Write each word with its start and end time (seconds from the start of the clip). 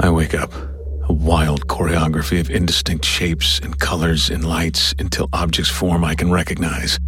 I 0.00 0.10
wake 0.10 0.32
up, 0.32 0.52
a 1.08 1.12
wild 1.12 1.66
choreography 1.66 2.38
of 2.38 2.50
indistinct 2.50 3.04
shapes 3.04 3.58
and 3.58 3.78
colors 3.80 4.30
and 4.30 4.48
lights 4.48 4.94
until 5.00 5.28
objects 5.32 5.70
form 5.70 6.04
I 6.04 6.14
can 6.14 6.30
recognize. 6.30 7.00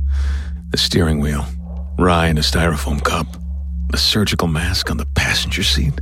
The 0.70 0.77
steering 0.77 1.20
wheel, 1.20 1.46
rye 1.98 2.27
in 2.27 2.37
a 2.37 2.41
styrofoam 2.41 3.02
cup, 3.05 3.27
a 3.92 3.96
surgical 3.96 4.48
mask 4.48 4.91
on 4.91 4.96
the 4.96 5.06
passenger 5.14 5.62
seat. 5.62 6.00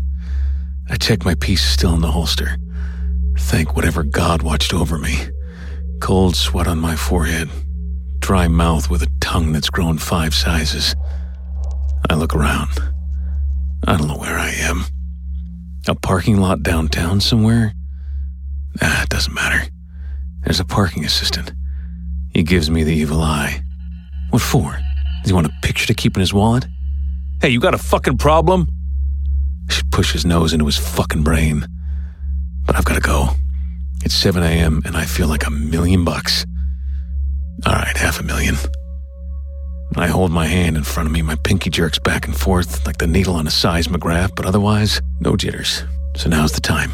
I 0.88 0.96
check 0.96 1.26
my 1.26 1.34
piece 1.34 1.62
still 1.62 1.94
in 1.94 2.00
the 2.00 2.10
holster. 2.10 2.56
Thank 3.36 3.76
whatever 3.76 4.02
God 4.02 4.42
watched 4.42 4.72
over 4.72 4.96
me. 4.96 5.28
Cold 6.00 6.36
sweat 6.36 6.66
on 6.66 6.78
my 6.78 6.96
forehead, 6.96 7.50
dry 8.20 8.48
mouth 8.48 8.88
with 8.88 9.02
a 9.02 9.12
tongue 9.20 9.52
that's 9.52 9.68
grown 9.68 9.98
five 9.98 10.34
sizes. 10.34 10.94
I 12.08 12.14
look 12.14 12.34
around. 12.34 12.70
I 13.86 13.98
don't 13.98 14.08
know 14.08 14.16
where 14.16 14.38
I 14.38 14.48
am. 14.48 14.86
A 15.88 15.94
parking 15.94 16.36
lot 16.38 16.62
downtown 16.62 17.18
somewhere? 17.18 17.72
Ah, 18.82 19.04
it 19.04 19.08
doesn't 19.08 19.32
matter. 19.32 19.70
There's 20.44 20.60
a 20.60 20.64
parking 20.66 21.02
assistant. 21.06 21.52
He 22.34 22.42
gives 22.42 22.68
me 22.68 22.84
the 22.84 22.94
evil 22.94 23.22
eye. 23.22 23.62
What 24.28 24.42
for? 24.42 24.78
Does 25.22 25.30
he 25.30 25.32
want 25.32 25.46
a 25.46 25.52
picture 25.62 25.86
to 25.86 25.94
keep 25.94 26.14
in 26.14 26.20
his 26.20 26.34
wallet? 26.34 26.66
Hey, 27.40 27.48
you 27.48 27.58
got 27.58 27.72
a 27.72 27.78
fucking 27.78 28.18
problem? 28.18 28.68
I 29.70 29.72
should 29.72 29.90
push 29.90 30.12
his 30.12 30.26
nose 30.26 30.52
into 30.52 30.66
his 30.66 30.76
fucking 30.76 31.22
brain. 31.22 31.66
But 32.66 32.76
I've 32.76 32.84
got 32.84 32.96
to 32.96 33.00
go. 33.00 33.30
It's 34.04 34.14
7 34.14 34.42
a.m. 34.42 34.82
and 34.84 34.94
I 34.94 35.06
feel 35.06 35.26
like 35.26 35.46
a 35.46 35.50
million 35.50 36.04
bucks. 36.04 36.44
All 37.64 37.72
right, 37.72 37.96
half 37.96 38.20
a 38.20 38.24
million. 38.24 38.56
I 39.96 40.08
hold 40.08 40.32
my 40.32 40.46
hand 40.46 40.76
in 40.76 40.84
front 40.84 41.06
of 41.06 41.14
me, 41.14 41.22
my 41.22 41.36
pinky 41.44 41.70
jerks 41.70 41.98
back 41.98 42.26
and 42.26 42.38
forth 42.38 42.84
like 42.86 42.98
the 42.98 43.06
needle 43.06 43.36
on 43.36 43.46
a 43.46 43.50
seismograph, 43.50 44.34
but 44.36 44.44
otherwise, 44.44 45.00
no 45.20 45.36
jitters. 45.36 45.84
So 46.16 46.28
now's 46.28 46.52
the 46.52 46.60
time. 46.60 46.90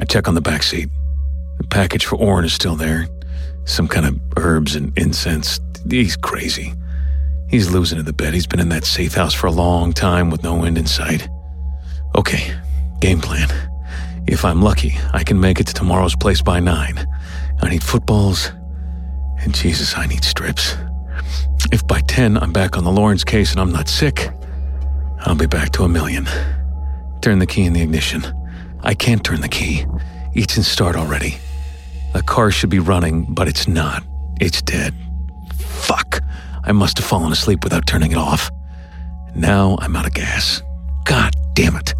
I 0.00 0.04
check 0.04 0.28
on 0.28 0.34
the 0.34 0.40
back 0.40 0.62
seat. 0.62 0.88
The 1.58 1.66
package 1.68 2.06
for 2.06 2.16
Orrin 2.16 2.44
is 2.44 2.52
still 2.52 2.76
there. 2.76 3.06
Some 3.64 3.88
kind 3.88 4.06
of 4.06 4.20
herbs 4.36 4.74
and 4.74 4.96
incense. 4.98 5.60
He's 5.88 6.16
crazy. 6.16 6.74
He's 7.48 7.70
losing 7.70 7.98
to 7.98 8.02
the 8.02 8.12
bed. 8.12 8.34
He's 8.34 8.46
been 8.46 8.60
in 8.60 8.70
that 8.70 8.84
safe 8.84 9.14
house 9.14 9.34
for 9.34 9.46
a 9.46 9.52
long 9.52 9.92
time 9.92 10.30
with 10.30 10.42
no 10.42 10.64
end 10.64 10.78
in 10.78 10.86
sight. 10.86 11.28
Okay, 12.16 12.54
game 13.00 13.20
plan. 13.20 13.48
If 14.26 14.44
I'm 14.44 14.62
lucky, 14.62 14.94
I 15.12 15.22
can 15.22 15.38
make 15.38 15.60
it 15.60 15.66
to 15.66 15.74
tomorrow's 15.74 16.16
place 16.16 16.40
by 16.40 16.60
nine. 16.60 17.06
I 17.60 17.68
need 17.68 17.82
footballs, 17.82 18.50
and 19.40 19.54
Jesus, 19.54 19.96
I 19.96 20.06
need 20.06 20.24
strips. 20.24 20.76
If 21.72 21.86
by 21.86 22.00
10 22.00 22.38
I'm 22.38 22.52
back 22.52 22.76
on 22.76 22.84
the 22.84 22.90
Lawrence 22.90 23.24
case 23.24 23.52
and 23.52 23.60
I'm 23.60 23.72
not 23.72 23.88
sick, 23.88 24.30
I'll 25.20 25.34
be 25.34 25.46
back 25.46 25.70
to 25.72 25.84
a 25.84 25.88
million. 25.88 26.26
Turn 27.22 27.38
the 27.38 27.46
key 27.46 27.62
in 27.62 27.72
the 27.72 27.80
ignition. 27.82 28.24
I 28.82 28.94
can't 28.94 29.22
turn 29.22 29.42
the 29.42 29.48
key. 29.48 29.86
It's 30.34 30.56
in 30.56 30.64
start 30.64 30.96
already. 30.96 31.36
The 32.14 32.22
car 32.24 32.50
should 32.50 32.68
be 32.68 32.80
running, 32.80 33.32
but 33.32 33.46
it's 33.46 33.68
not. 33.68 34.02
It's 34.40 34.60
dead. 34.60 34.92
Fuck! 35.56 36.20
I 36.64 36.72
must 36.72 36.98
have 36.98 37.06
fallen 37.06 37.30
asleep 37.30 37.62
without 37.62 37.86
turning 37.86 38.10
it 38.10 38.18
off. 38.18 38.50
Now 39.36 39.78
I'm 39.80 39.94
out 39.94 40.04
of 40.04 40.14
gas. 40.14 40.62
God 41.04 41.32
damn 41.54 41.76
it. 41.76 41.94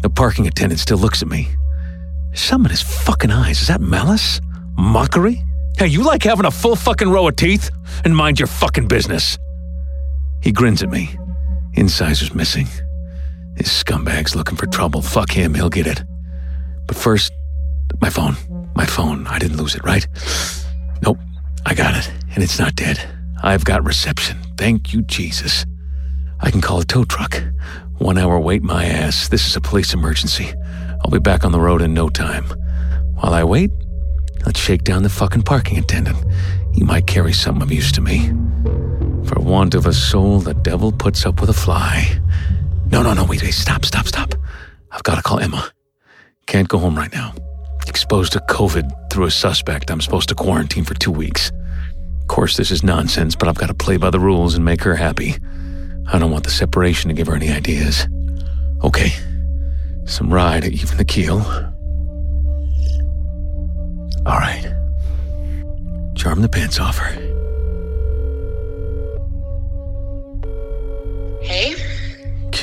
The 0.00 0.08
parking 0.08 0.46
attendant 0.46 0.80
still 0.80 0.96
looks 0.96 1.20
at 1.20 1.28
me. 1.28 1.48
Some 2.32 2.64
in 2.64 2.70
his 2.70 2.82
fucking 2.82 3.30
eyes. 3.30 3.60
Is 3.60 3.68
that 3.68 3.82
malice? 3.82 4.40
Mockery? 4.78 5.44
Hey, 5.76 5.88
you 5.88 6.02
like 6.02 6.22
having 6.22 6.46
a 6.46 6.50
full 6.50 6.74
fucking 6.74 7.10
row 7.10 7.28
of 7.28 7.36
teeth? 7.36 7.70
And 8.02 8.16
mind 8.16 8.40
your 8.40 8.46
fucking 8.46 8.88
business. 8.88 9.36
He 10.42 10.52
grins 10.52 10.82
at 10.82 10.88
me. 10.88 11.10
Incisors 11.74 12.34
missing. 12.34 12.66
This 13.58 13.72
scumbag's 13.72 14.36
looking 14.36 14.56
for 14.56 14.66
trouble. 14.66 15.02
Fuck 15.02 15.32
him, 15.32 15.52
he'll 15.52 15.68
get 15.68 15.88
it. 15.88 16.04
But 16.86 16.96
first, 16.96 17.32
my 18.00 18.08
phone. 18.08 18.36
My 18.76 18.86
phone. 18.86 19.26
I 19.26 19.40
didn't 19.40 19.56
lose 19.56 19.74
it, 19.74 19.82
right? 19.82 20.06
Nope. 21.02 21.18
I 21.66 21.74
got 21.74 21.96
it, 21.96 22.08
and 22.34 22.44
it's 22.44 22.60
not 22.60 22.76
dead. 22.76 23.00
I've 23.42 23.64
got 23.64 23.84
reception. 23.84 24.38
Thank 24.56 24.92
you, 24.92 25.02
Jesus. 25.02 25.66
I 26.40 26.52
can 26.52 26.60
call 26.60 26.78
a 26.78 26.84
tow 26.84 27.02
truck. 27.02 27.42
One 27.98 28.16
hour 28.16 28.38
wait, 28.38 28.62
my 28.62 28.84
ass. 28.84 29.28
This 29.28 29.48
is 29.48 29.56
a 29.56 29.60
police 29.60 29.92
emergency. 29.92 30.52
I'll 31.04 31.10
be 31.10 31.18
back 31.18 31.44
on 31.44 31.50
the 31.50 31.60
road 31.60 31.82
in 31.82 31.92
no 31.92 32.08
time. 32.08 32.44
While 33.16 33.34
I 33.34 33.42
wait, 33.42 33.72
let's 34.46 34.60
shake 34.60 34.84
down 34.84 35.02
the 35.02 35.08
fucking 35.08 35.42
parking 35.42 35.78
attendant. 35.78 36.18
He 36.74 36.84
might 36.84 37.08
carry 37.08 37.32
something 37.32 37.62
of 37.62 37.72
use 37.72 37.90
to 37.92 38.00
me. 38.00 38.28
For 39.24 39.40
want 39.40 39.74
of 39.74 39.86
a 39.86 39.92
soul, 39.92 40.38
the 40.38 40.54
devil 40.54 40.92
puts 40.92 41.26
up 41.26 41.40
with 41.40 41.50
a 41.50 41.54
fly. 41.54 42.20
No, 42.90 43.02
no, 43.02 43.12
no, 43.12 43.24
wait, 43.24 43.42
wait, 43.42 43.52
stop, 43.54 43.84
stop, 43.84 44.06
stop. 44.06 44.34
I've 44.90 45.02
got 45.02 45.16
to 45.16 45.22
call 45.22 45.40
Emma. 45.40 45.70
Can't 46.46 46.68
go 46.68 46.78
home 46.78 46.96
right 46.96 47.12
now. 47.12 47.34
Exposed 47.86 48.32
to 48.32 48.40
COVID 48.40 49.10
through 49.10 49.26
a 49.26 49.30
suspect, 49.30 49.90
I'm 49.90 50.00
supposed 50.00 50.28
to 50.30 50.34
quarantine 50.34 50.84
for 50.84 50.94
two 50.94 51.10
weeks. 51.10 51.50
Of 52.20 52.28
course, 52.28 52.56
this 52.56 52.70
is 52.70 52.82
nonsense, 52.82 53.34
but 53.34 53.48
I've 53.48 53.56
got 53.58 53.68
to 53.68 53.74
play 53.74 53.96
by 53.96 54.10
the 54.10 54.20
rules 54.20 54.54
and 54.54 54.64
make 54.64 54.82
her 54.82 54.94
happy. 54.94 55.36
I 56.10 56.18
don't 56.18 56.30
want 56.30 56.44
the 56.44 56.50
separation 56.50 57.08
to 57.08 57.14
give 57.14 57.26
her 57.26 57.34
any 57.34 57.50
ideas. 57.50 58.06
Okay, 58.82 59.12
some 60.06 60.32
rye 60.32 60.60
to 60.60 60.72
even 60.72 60.96
the 60.96 61.04
keel. 61.04 61.38
All 64.26 64.38
right. 64.38 64.74
Charm 66.16 66.42
the 66.42 66.48
pants 66.48 66.80
off 66.80 66.98
her. 66.98 67.12
Hey, 71.42 71.74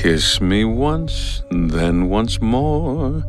Kiss 0.06 0.40
me 0.40 0.64
once, 0.64 1.42
then 1.50 2.10
once 2.10 2.40
more. 2.40 3.24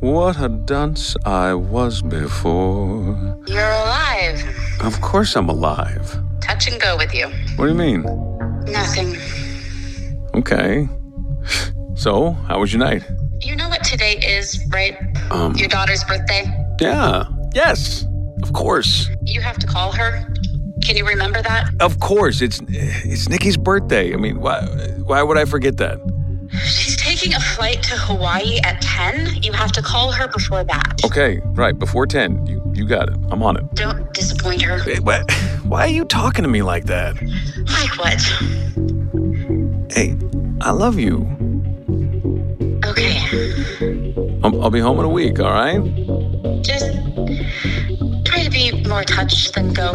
What 0.00 0.40
a 0.40 0.48
dunce 0.48 1.16
I 1.26 1.52
was 1.52 2.00
before. 2.00 3.36
you're 3.46 3.60
alive. 3.84 4.42
Of 4.80 5.02
course 5.02 5.36
I'm 5.36 5.50
alive. 5.50 6.16
Touch 6.40 6.66
and 6.72 6.80
go 6.80 6.96
with 6.96 7.12
you. 7.12 7.26
What 7.56 7.66
do 7.66 7.72
you 7.72 7.76
mean? 7.78 8.04
Nothing. 8.64 9.18
Okay. 10.34 10.88
So, 11.94 12.30
how 12.48 12.58
was 12.60 12.72
your 12.72 12.80
night? 12.80 13.04
You 13.42 13.54
know 13.56 13.68
what 13.68 13.84
today 13.84 14.14
is, 14.26 14.58
right? 14.72 14.96
Um, 15.30 15.54
Your 15.56 15.68
daughter's 15.68 16.04
birthday. 16.04 16.44
yeah. 16.80 17.24
Yes. 17.54 18.06
Of 18.42 18.54
course. 18.54 19.10
You 19.26 19.42
have 19.42 19.58
to 19.58 19.66
call 19.66 19.92
her. 19.92 20.24
Can 20.82 20.96
you 20.96 21.06
remember 21.06 21.42
that? 21.42 21.70
Of 21.80 22.00
course. 22.00 22.40
It's 22.40 22.60
it's 22.68 23.28
Nicky's 23.28 23.56
birthday. 23.58 24.12
I 24.14 24.16
mean, 24.16 24.40
why 24.40 24.62
why 25.04 25.22
would 25.22 25.36
I 25.38 25.44
forget 25.44 25.76
that? 25.78 25.98
She's 27.24 27.32
taking 27.32 27.42
a 27.42 27.54
flight 27.54 27.82
to 27.84 27.96
Hawaii 27.96 28.58
at 28.64 28.82
10. 28.82 29.42
You 29.42 29.52
have 29.52 29.72
to 29.72 29.80
call 29.80 30.12
her 30.12 30.28
before 30.28 30.62
that. 30.62 31.00
Okay, 31.06 31.40
right, 31.54 31.78
before 31.78 32.06
10. 32.06 32.44
You 32.46 32.60
you 32.74 32.86
got 32.86 33.08
it. 33.08 33.16
I'm 33.30 33.42
on 33.42 33.56
it. 33.56 33.74
Don't 33.74 34.12
disappoint 34.12 34.60
her. 34.60 34.78
Hey, 34.80 34.98
what? 35.00 35.32
Why 35.64 35.84
are 35.84 35.88
you 35.88 36.04
talking 36.04 36.42
to 36.42 36.50
me 36.50 36.60
like 36.60 36.84
that? 36.84 37.14
Like 37.66 37.96
what? 37.96 38.20
Hey, 39.90 40.18
I 40.60 40.72
love 40.72 40.98
you. 40.98 41.22
Okay. 42.84 43.18
I'll, 44.42 44.62
I'll 44.62 44.70
be 44.70 44.80
home 44.80 44.98
in 44.98 45.06
a 45.06 45.08
week, 45.08 45.40
all 45.40 45.50
right? 45.50 45.82
Just 46.62 46.92
try 48.26 48.44
to 48.44 48.50
be 48.50 48.84
more 48.86 49.02
touch 49.02 49.50
than 49.52 49.72
go. 49.72 49.92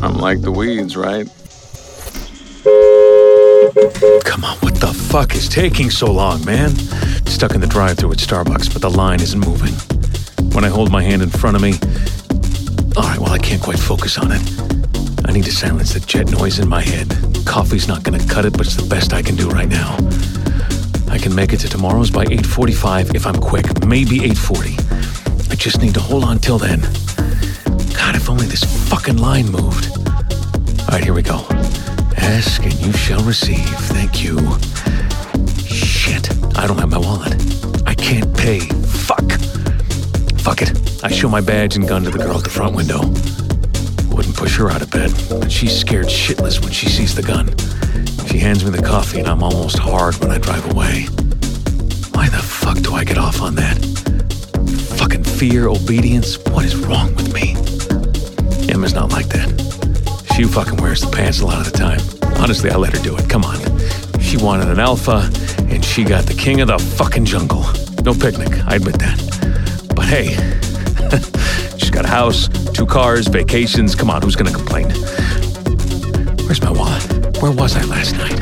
I'm 0.00 0.18
like 0.18 0.40
the 0.42 0.52
weeds, 0.52 0.96
right? 0.96 1.28
Come 4.24 4.44
on, 4.44 4.56
what 4.58 4.76
the 4.76 4.94
fuck 5.10 5.34
is 5.34 5.48
taking 5.48 5.90
so 5.90 6.12
long, 6.12 6.44
man? 6.44 6.70
Stuck 7.26 7.56
in 7.56 7.60
the 7.60 7.66
drive 7.66 7.98
thru 7.98 8.12
at 8.12 8.18
Starbucks, 8.18 8.72
but 8.72 8.80
the 8.80 8.88
line 8.88 9.20
isn't 9.20 9.40
moving. 9.40 9.74
When 10.54 10.64
I 10.64 10.68
hold 10.68 10.92
my 10.92 11.02
hand 11.02 11.20
in 11.20 11.30
front 11.30 11.56
of 11.56 11.62
me, 11.62 11.72
all 12.96 13.02
right, 13.02 13.18
well, 13.18 13.32
I 13.32 13.38
can't 13.38 13.60
quite 13.60 13.80
focus 13.80 14.18
on 14.18 14.30
it. 14.30 14.40
I 15.24 15.32
need 15.32 15.44
to 15.46 15.50
silence 15.50 15.94
the 15.94 16.00
jet 16.00 16.30
noise 16.30 16.60
in 16.60 16.68
my 16.68 16.80
head. 16.80 17.08
Coffee's 17.44 17.88
not 17.88 18.04
gonna 18.04 18.24
cut 18.24 18.44
it, 18.44 18.52
but 18.52 18.66
it's 18.66 18.76
the 18.76 18.88
best 18.88 19.12
I 19.12 19.20
can 19.20 19.34
do 19.34 19.48
right 19.48 19.68
now. 19.68 19.96
I 21.10 21.18
can 21.18 21.34
make 21.34 21.52
it 21.52 21.58
to 21.60 21.68
tomorrow's 21.68 22.10
by 22.10 22.24
8:45 22.26 23.16
if 23.16 23.26
I'm 23.26 23.40
quick, 23.40 23.84
maybe 23.84 24.22
8:40. 24.22 24.76
I 25.50 25.56
just 25.56 25.80
need 25.82 25.94
to 25.94 26.00
hold 26.00 26.22
on 26.22 26.38
till 26.38 26.58
then. 26.58 26.80
God, 27.94 28.14
if 28.14 28.30
only 28.30 28.46
this 28.46 28.62
fucking 28.88 29.16
line 29.16 29.50
moved. 29.50 29.90
All 30.82 30.98
right, 30.98 31.02
here 31.02 31.14
we 31.14 31.22
go. 31.22 31.44
Ask 32.16 32.62
and 32.64 32.74
you 32.74 32.92
shall 32.92 33.22
receive. 33.24 33.58
Thank 33.90 34.22
you. 34.24 34.38
Shit, 35.66 36.30
I 36.56 36.66
don't 36.66 36.78
have 36.78 36.90
my 36.90 36.98
wallet. 36.98 37.34
I 37.86 37.94
can't 37.94 38.36
pay. 38.36 38.60
Fuck. 38.60 39.32
Fuck 40.40 40.62
it. 40.62 41.04
I 41.04 41.10
show 41.10 41.28
my 41.28 41.40
badge 41.40 41.76
and 41.76 41.86
gun 41.88 42.02
to 42.04 42.10
the 42.10 42.18
girl 42.18 42.36
at 42.36 42.44
the 42.44 42.50
front 42.50 42.74
window. 42.74 43.00
Wouldn't 44.14 44.36
push 44.36 44.56
her 44.58 44.70
out 44.70 44.82
of 44.82 44.90
bed, 44.90 45.12
but 45.28 45.50
she's 45.50 45.78
scared 45.78 46.06
shitless 46.06 46.60
when 46.60 46.72
she 46.72 46.88
sees 46.88 47.14
the 47.14 47.22
gun. 47.22 47.48
She 48.28 48.38
hands 48.38 48.64
me 48.64 48.70
the 48.70 48.82
coffee 48.82 49.20
and 49.20 49.28
I'm 49.28 49.42
almost 49.42 49.78
hard 49.78 50.14
when 50.16 50.30
I 50.30 50.38
drive 50.38 50.64
away. 50.72 51.06
Why 52.12 52.28
the 52.28 52.42
fuck 52.42 52.78
do 52.78 52.94
I 52.94 53.04
get 53.04 53.18
off 53.18 53.40
on 53.40 53.54
that? 53.56 53.78
Fucking 54.98 55.24
fear, 55.24 55.68
obedience? 55.68 56.38
What 56.48 56.64
is 56.64 56.76
wrong 56.76 57.14
with 57.14 57.32
me? 57.34 57.52
Emma's 58.72 58.94
not 58.94 59.12
like 59.12 59.28
that. 59.28 59.81
She 60.34 60.44
fucking 60.44 60.80
wears 60.80 61.02
the 61.02 61.10
pants 61.10 61.40
a 61.40 61.46
lot 61.46 61.66
of 61.66 61.70
the 61.70 61.78
time. 61.78 62.00
Honestly, 62.42 62.70
I 62.70 62.76
let 62.76 62.96
her 62.96 63.02
do 63.02 63.14
it. 63.16 63.28
Come 63.28 63.44
on. 63.44 63.58
She 64.18 64.38
wanted 64.38 64.68
an 64.68 64.80
alpha, 64.80 65.30
And 65.68 65.84
she 65.84 66.04
got 66.04 66.24
the 66.24 66.32
king 66.32 66.62
of 66.62 66.68
the 66.68 66.78
fucking 66.78 67.26
jungle. 67.26 67.64
No 68.02 68.14
picnic, 68.14 68.48
I 68.66 68.76
admit 68.76 68.98
that. 68.98 69.18
But 69.94 70.06
hey, 70.06 70.28
she's 71.78 71.90
got 71.90 72.06
a 72.06 72.08
house, 72.08 72.48
two 72.72 72.86
cars, 72.86 73.28
vacations. 73.28 73.94
Come 73.94 74.08
on, 74.08 74.22
who's 74.22 74.34
gonna 74.34 74.52
complain? 74.52 74.88
Where's 76.46 76.62
my 76.62 76.72
wallet? 76.72 77.02
Where 77.42 77.52
was 77.52 77.76
I 77.76 77.84
last 77.84 78.16
night? 78.16 78.40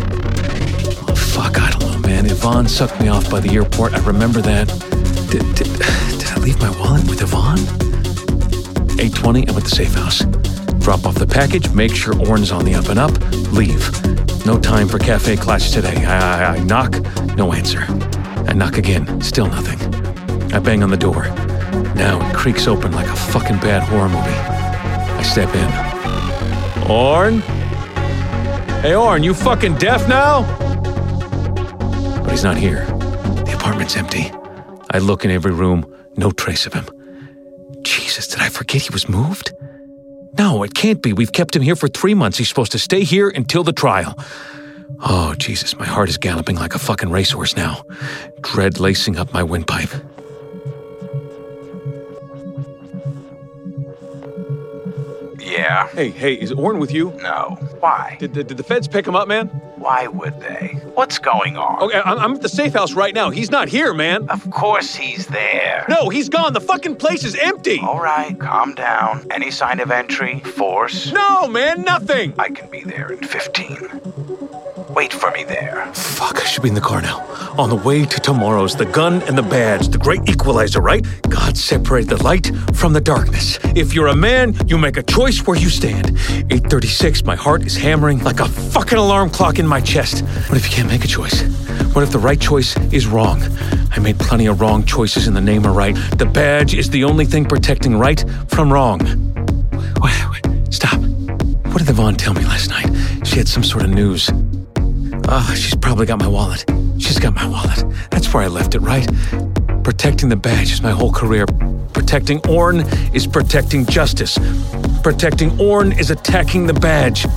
Oh, 1.08 1.14
fuck, 1.16 1.60
I 1.60 1.70
don't 1.72 1.90
know, 1.90 2.08
man. 2.08 2.26
Yvonne 2.26 2.68
sucked 2.68 3.00
me 3.00 3.08
off 3.08 3.28
by 3.28 3.40
the 3.40 3.50
airport. 3.50 3.94
I 3.94 3.98
remember 4.06 4.40
that. 4.42 4.68
Did, 5.28 5.42
did, 5.56 5.66
did 6.18 6.30
I 6.30 6.36
leave 6.38 6.60
my 6.60 6.70
wallet 6.78 7.08
with 7.08 7.20
Yvonne? 7.20 7.58
820, 9.00 9.48
I'm 9.48 9.56
at 9.56 9.64
the 9.64 9.70
safe 9.70 9.94
house. 9.94 10.39
Drop 10.80 11.06
off 11.06 11.14
the 11.14 11.26
package, 11.26 11.70
make 11.72 11.94
sure 11.94 12.18
Orn's 12.28 12.50
on 12.50 12.64
the 12.64 12.74
up 12.74 12.88
and 12.88 12.98
up, 12.98 13.12
leave. 13.52 13.90
No 14.46 14.58
time 14.58 14.88
for 14.88 14.98
kaffeeklatsch 14.98 15.72
today. 15.72 16.04
I, 16.04 16.18
I, 16.18 16.56
I 16.56 16.64
knock, 16.64 16.98
no 17.36 17.52
answer. 17.52 17.84
I 18.48 18.54
knock 18.54 18.78
again, 18.78 19.20
still 19.20 19.46
nothing. 19.46 19.78
I 20.52 20.58
bang 20.58 20.82
on 20.82 20.90
the 20.90 20.96
door. 20.96 21.24
Now 21.94 22.26
it 22.26 22.34
creaks 22.34 22.66
open 22.66 22.92
like 22.92 23.06
a 23.06 23.14
fucking 23.14 23.58
bad 23.58 23.82
horror 23.82 24.08
movie. 24.08 24.18
I 24.18 25.22
step 25.22 25.54
in. 25.54 26.90
Orn? 26.90 27.40
Hey, 28.80 28.94
Orn, 28.94 29.22
you 29.22 29.34
fucking 29.34 29.76
deaf 29.76 30.08
now? 30.08 30.42
But 32.22 32.30
he's 32.30 32.42
not 32.42 32.56
here. 32.56 32.86
The 33.44 33.52
apartment's 33.54 33.96
empty. 33.96 34.32
I 34.90 34.98
look 34.98 35.24
in 35.24 35.30
every 35.30 35.52
room, 35.52 35.84
no 36.16 36.30
trace 36.30 36.64
of 36.64 36.72
him. 36.72 36.86
Jesus, 37.82 38.26
did 38.26 38.40
I 38.40 38.48
forget 38.48 38.82
he 38.82 38.90
was 38.92 39.08
moved? 39.08 39.52
No, 40.38 40.62
it 40.62 40.74
can't 40.74 41.02
be. 41.02 41.12
We've 41.12 41.32
kept 41.32 41.54
him 41.56 41.62
here 41.62 41.76
for 41.76 41.88
three 41.88 42.14
months. 42.14 42.38
He's 42.38 42.48
supposed 42.48 42.72
to 42.72 42.78
stay 42.78 43.02
here 43.02 43.28
until 43.28 43.64
the 43.64 43.72
trial. 43.72 44.18
Oh, 45.00 45.34
Jesus, 45.38 45.76
my 45.78 45.86
heart 45.86 46.08
is 46.08 46.18
galloping 46.18 46.56
like 46.56 46.74
a 46.74 46.78
fucking 46.78 47.10
racehorse 47.10 47.56
now. 47.56 47.82
Dread 48.42 48.80
lacing 48.80 49.16
up 49.16 49.32
my 49.32 49.42
windpipe. 49.42 49.90
Yeah. 55.50 55.88
Hey, 55.88 56.10
hey, 56.10 56.34
is 56.34 56.52
Orn 56.52 56.78
with 56.78 56.92
you? 56.92 57.10
No. 57.22 57.58
Why? 57.80 58.16
Did, 58.20 58.32
did, 58.32 58.46
did 58.46 58.56
the 58.56 58.62
feds 58.62 58.86
pick 58.86 59.06
him 59.06 59.16
up, 59.16 59.26
man? 59.26 59.48
Why 59.76 60.06
would 60.06 60.38
they? 60.40 60.78
What's 60.94 61.18
going 61.18 61.56
on? 61.56 61.82
Okay, 61.82 62.00
I'm, 62.04 62.18
I'm 62.18 62.34
at 62.34 62.42
the 62.42 62.48
safe 62.48 62.72
house 62.74 62.92
right 62.92 63.14
now. 63.14 63.30
He's 63.30 63.50
not 63.50 63.68
here, 63.68 63.92
man. 63.92 64.28
Of 64.28 64.48
course 64.50 64.94
he's 64.94 65.26
there. 65.26 65.86
No, 65.88 66.08
he's 66.08 66.28
gone. 66.28 66.52
The 66.52 66.60
fucking 66.60 66.96
place 66.96 67.24
is 67.24 67.34
empty. 67.34 67.80
All 67.80 68.00
right, 68.00 68.38
calm 68.38 68.74
down. 68.74 69.26
Any 69.30 69.50
sign 69.50 69.80
of 69.80 69.90
entry? 69.90 70.40
Force? 70.40 71.12
No, 71.12 71.48
man, 71.48 71.82
nothing. 71.82 72.34
I 72.38 72.50
can 72.50 72.70
be 72.70 72.82
there 72.82 73.10
in 73.10 73.18
15. 73.18 74.49
Wait 74.94 75.12
for 75.12 75.30
me 75.30 75.44
there. 75.44 75.86
Fuck, 75.94 76.40
I 76.40 76.44
should 76.44 76.64
be 76.64 76.68
in 76.68 76.74
the 76.74 76.80
car 76.80 77.00
now. 77.00 77.20
On 77.56 77.68
the 77.68 77.76
way 77.76 78.04
to 78.04 78.20
tomorrow's, 78.20 78.74
the 78.74 78.86
gun 78.86 79.22
and 79.22 79.38
the 79.38 79.42
badge, 79.42 79.86
the 79.88 79.98
great 79.98 80.28
equalizer, 80.28 80.80
right? 80.80 81.06
God 81.28 81.56
separated 81.56 82.10
the 82.10 82.20
light 82.24 82.50
from 82.74 82.92
the 82.92 83.00
darkness. 83.00 83.60
If 83.76 83.94
you're 83.94 84.08
a 84.08 84.16
man, 84.16 84.56
you 84.66 84.78
make 84.78 84.96
a 84.96 85.02
choice 85.04 85.46
where 85.46 85.56
you 85.56 85.68
stand. 85.68 86.18
836, 86.50 87.24
my 87.24 87.36
heart 87.36 87.62
is 87.64 87.76
hammering 87.76 88.24
like 88.24 88.40
a 88.40 88.48
fucking 88.48 88.98
alarm 88.98 89.30
clock 89.30 89.60
in 89.60 89.66
my 89.66 89.80
chest. 89.80 90.24
What 90.48 90.58
if 90.58 90.68
you 90.68 90.74
can't 90.74 90.88
make 90.88 91.04
a 91.04 91.08
choice? 91.08 91.42
What 91.94 92.02
if 92.02 92.10
the 92.10 92.18
right 92.18 92.40
choice 92.40 92.76
is 92.92 93.06
wrong? 93.06 93.40
I 93.92 94.00
made 94.00 94.18
plenty 94.18 94.46
of 94.46 94.60
wrong 94.60 94.84
choices 94.84 95.28
in 95.28 95.34
the 95.34 95.40
name 95.40 95.66
of 95.66 95.76
right. 95.76 95.94
The 96.18 96.26
badge 96.26 96.74
is 96.74 96.90
the 96.90 97.04
only 97.04 97.26
thing 97.26 97.44
protecting 97.44 97.96
right 97.96 98.24
from 98.48 98.72
wrong. 98.72 98.98
Wait, 100.00 100.30
wait, 100.32 100.74
stop. 100.74 100.98
What 101.70 101.78
did 101.78 101.88
Yvonne 101.88 102.16
tell 102.16 102.34
me 102.34 102.42
last 102.42 102.70
night? 102.70 102.90
She 103.24 103.36
had 103.36 103.46
some 103.46 103.62
sort 103.62 103.84
of 103.84 103.90
news. 103.90 104.28
Ah, 105.32 105.54
she's 105.56 105.76
probably 105.76 106.06
got 106.06 106.18
my 106.18 106.26
wallet. 106.26 106.64
She's 106.98 107.20
got 107.20 107.36
my 107.36 107.46
wallet. 107.46 107.84
That's 108.10 108.34
where 108.34 108.42
I 108.42 108.48
left 108.48 108.74
it, 108.74 108.80
right? 108.80 109.08
Protecting 109.84 110.28
the 110.28 110.34
badge 110.34 110.72
is 110.72 110.82
my 110.82 110.90
whole 110.90 111.12
career. 111.12 111.46
Protecting 111.92 112.40
Orn 112.48 112.80
is 113.14 113.28
protecting 113.28 113.86
justice. 113.86 114.36
Protecting 115.04 115.56
Orn 115.60 115.92
is 115.92 116.10
attacking 116.10 116.66
the 116.66 116.74
badge. 116.74 117.28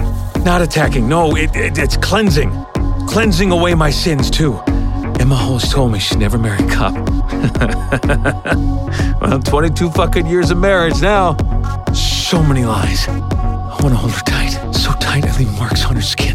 Not 0.44 0.64
attacking, 0.64 1.08
no, 1.08 1.36
it, 1.36 1.56
it, 1.56 1.78
it's 1.78 1.96
cleansing. 1.98 2.50
Cleansing 3.08 3.52
away 3.52 3.76
my 3.76 3.92
sins, 3.92 4.32
too. 4.32 4.56
Emma 5.20 5.36
Holmes 5.36 5.72
told 5.72 5.92
me 5.92 6.00
she'd 6.00 6.18
never 6.18 6.40
marry 6.40 6.66
a 6.66 6.70
cop. 6.72 6.96
well, 9.22 9.40
22 9.40 9.92
fucking 9.92 10.26
years 10.26 10.50
of 10.50 10.58
marriage 10.58 11.00
now. 11.00 11.38
So 11.94 12.42
many 12.42 12.66
lies. 12.66 13.08
I 13.08 13.78
want 13.84 13.90
to 13.90 13.98
hold 13.98 14.14
her 14.14 14.22
tight. 14.22 14.74
So 14.74 14.94
tight 14.94 15.26
I 15.26 15.38
leave 15.38 15.54
marks 15.60 15.86
on 15.86 15.96
her 15.96 16.02
skin. 16.02 16.33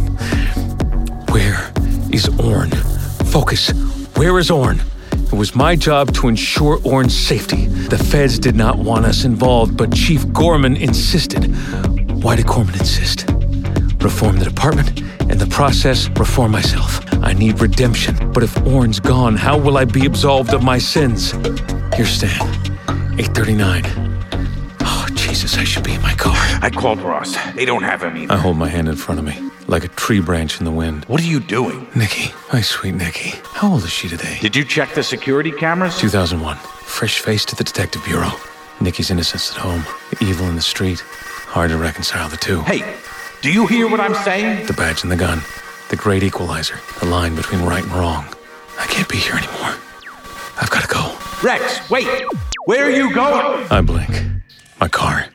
Where 2.19 2.35
is 2.35 2.41
Orn? 2.41 2.71
Focus. 3.31 3.71
Where 4.17 4.41
is 4.41 4.51
Orn? 4.51 4.81
It 5.13 5.35
was 5.35 5.55
my 5.55 5.77
job 5.77 6.13
to 6.15 6.27
ensure 6.27 6.81
Orn's 6.83 7.17
safety. 7.17 7.67
The 7.67 7.97
feds 7.97 8.41
did 8.41 8.57
not 8.57 8.77
want 8.77 9.05
us 9.05 9.25
involved, 9.25 9.77
but 9.77 9.95
Chief 9.95 10.33
Corman 10.33 10.77
insisted. 10.77 11.45
Why 12.21 12.35
did 12.35 12.49
Corman 12.49 12.75
insist? 12.75 13.31
Reform 14.01 14.41
the 14.41 14.47
department, 14.47 15.01
and 15.31 15.39
the 15.39 15.47
process, 15.47 16.09
reform 16.19 16.51
myself. 16.51 17.01
I 17.23 17.35
need 17.35 17.61
redemption, 17.61 18.33
but 18.33 18.43
if 18.43 18.57
Orn's 18.67 18.99
gone, 18.99 19.37
how 19.37 19.57
will 19.57 19.79
I 19.79 19.85
be 19.85 20.05
absolved 20.05 20.53
of 20.53 20.65
my 20.65 20.79
sins? 20.79 21.31
Here's 21.95 22.11
Stan. 22.11 22.41
839. 23.17 23.85
Oh, 24.81 25.07
Jesus, 25.15 25.57
I 25.57 25.63
should 25.63 25.85
be 25.85 25.93
in 25.93 26.03
my 26.03 26.15
car. 26.15 26.35
I 26.63 26.71
called 26.71 26.99
Ross. 26.99 27.37
They 27.55 27.65
don't 27.65 27.85
have 27.85 28.03
him 28.03 28.17
either. 28.17 28.33
I 28.33 28.39
hold 28.39 28.57
my 28.57 28.69
hand 28.69 28.89
in 28.89 28.97
front 28.97 29.21
of 29.21 29.25
me, 29.25 29.39
like 29.69 29.85
a 29.85 29.89
tree 29.89 30.21
branch 30.21 30.59
in 30.59 30.65
the 30.65 30.73
wind. 30.73 31.05
What 31.05 31.21
are 31.21 31.27
you 31.27 31.39
doing? 31.41 31.87
Nicky, 31.95 32.33
my 32.53 32.63
sweet 32.63 32.95
Nicky. 32.95 33.39
How 33.53 33.73
old 33.73 33.85
is 33.85 33.91
she 33.91 34.09
today? 34.09 34.39
Did 34.41 34.57
you 34.57 34.65
check 34.65 34.95
the 34.95 35.03
security 35.03 35.53
cameras? 35.53 35.97
2001. 35.99 36.57
Fresh 36.57 37.21
face 37.21 37.45
to 37.45 37.55
the 37.55 37.65
detective 37.65 38.03
bureau. 38.05 38.33
Nicky's 38.81 39.11
innocence 39.11 39.51
at 39.53 39.59
home. 39.59 39.85
The 40.11 40.25
evil 40.25 40.49
in 40.49 40.57
the 40.57 40.63
street. 40.63 41.01
Hard 41.01 41.71
to 41.71 41.77
reconcile 41.77 42.29
the 42.29 42.37
two. 42.37 42.63
Hey, 42.63 42.83
do 43.43 43.53
you 43.53 43.67
hear 43.67 43.89
what 43.89 44.01
I'm 44.01 44.15
saying? 44.15 44.67
The 44.67 44.73
badge 44.73 45.03
and 45.03 45.13
the 45.13 45.17
gun. 45.17 45.43
The 45.91 45.97
great 45.97 46.23
equalizer. 46.23 46.79
The 47.01 47.07
line 47.07 47.35
between 47.37 47.63
right 47.63 47.83
and 47.85 47.93
wrong. 47.93 48.25
I 48.79 48.87
can't 48.87 49.09
be 49.09 49.17
here 49.17 49.35
anymore. 49.35 49.75
I've 50.61 50.71
got 50.71 50.83
to 50.83 50.89
go. 50.89 51.17
Rex, 51.43 51.89
wait! 51.91 52.09
Where 52.65 52.85
are 52.85 52.91
you 52.91 53.15
going? 53.15 53.67
I 53.71 53.81
blink. 53.81 54.11
My 54.81 54.89
car. 54.89 55.27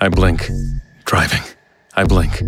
I 0.00 0.08
blink. 0.08 0.48
Driving. 1.04 1.42
I 1.94 2.04
blink. 2.04 2.42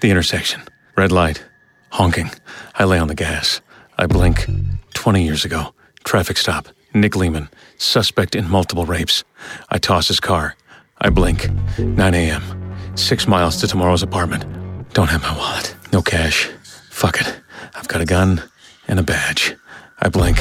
The 0.00 0.10
intersection. 0.10 0.62
Red 0.96 1.10
light. 1.12 1.42
Honking. 1.90 2.30
I 2.74 2.84
lay 2.84 2.98
on 2.98 3.08
the 3.08 3.14
gas. 3.14 3.60
I 3.98 4.06
blink. 4.06 4.46
20 4.94 5.24
years 5.24 5.44
ago. 5.44 5.74
Traffic 6.04 6.36
stop. 6.36 6.68
Nick 6.94 7.16
Lehman. 7.16 7.48
Suspect 7.78 8.34
in 8.34 8.48
multiple 8.48 8.84
rapes. 8.84 9.24
I 9.70 9.78
toss 9.78 10.08
his 10.08 10.20
car. 10.20 10.54
I 11.00 11.10
blink. 11.10 11.48
9 11.78 12.14
a.m. 12.14 12.74
Six 12.94 13.26
miles 13.26 13.56
to 13.58 13.66
tomorrow's 13.66 14.02
apartment. 14.02 14.44
Don't 14.92 15.08
have 15.08 15.22
my 15.22 15.36
wallet. 15.36 15.74
No 15.92 16.02
cash. 16.02 16.50
Fuck 16.90 17.20
it. 17.20 17.40
I've 17.74 17.88
got 17.88 18.02
a 18.02 18.06
gun 18.06 18.42
and 18.86 18.98
a 18.98 19.02
badge. 19.02 19.56
I 20.00 20.08
blink. 20.08 20.36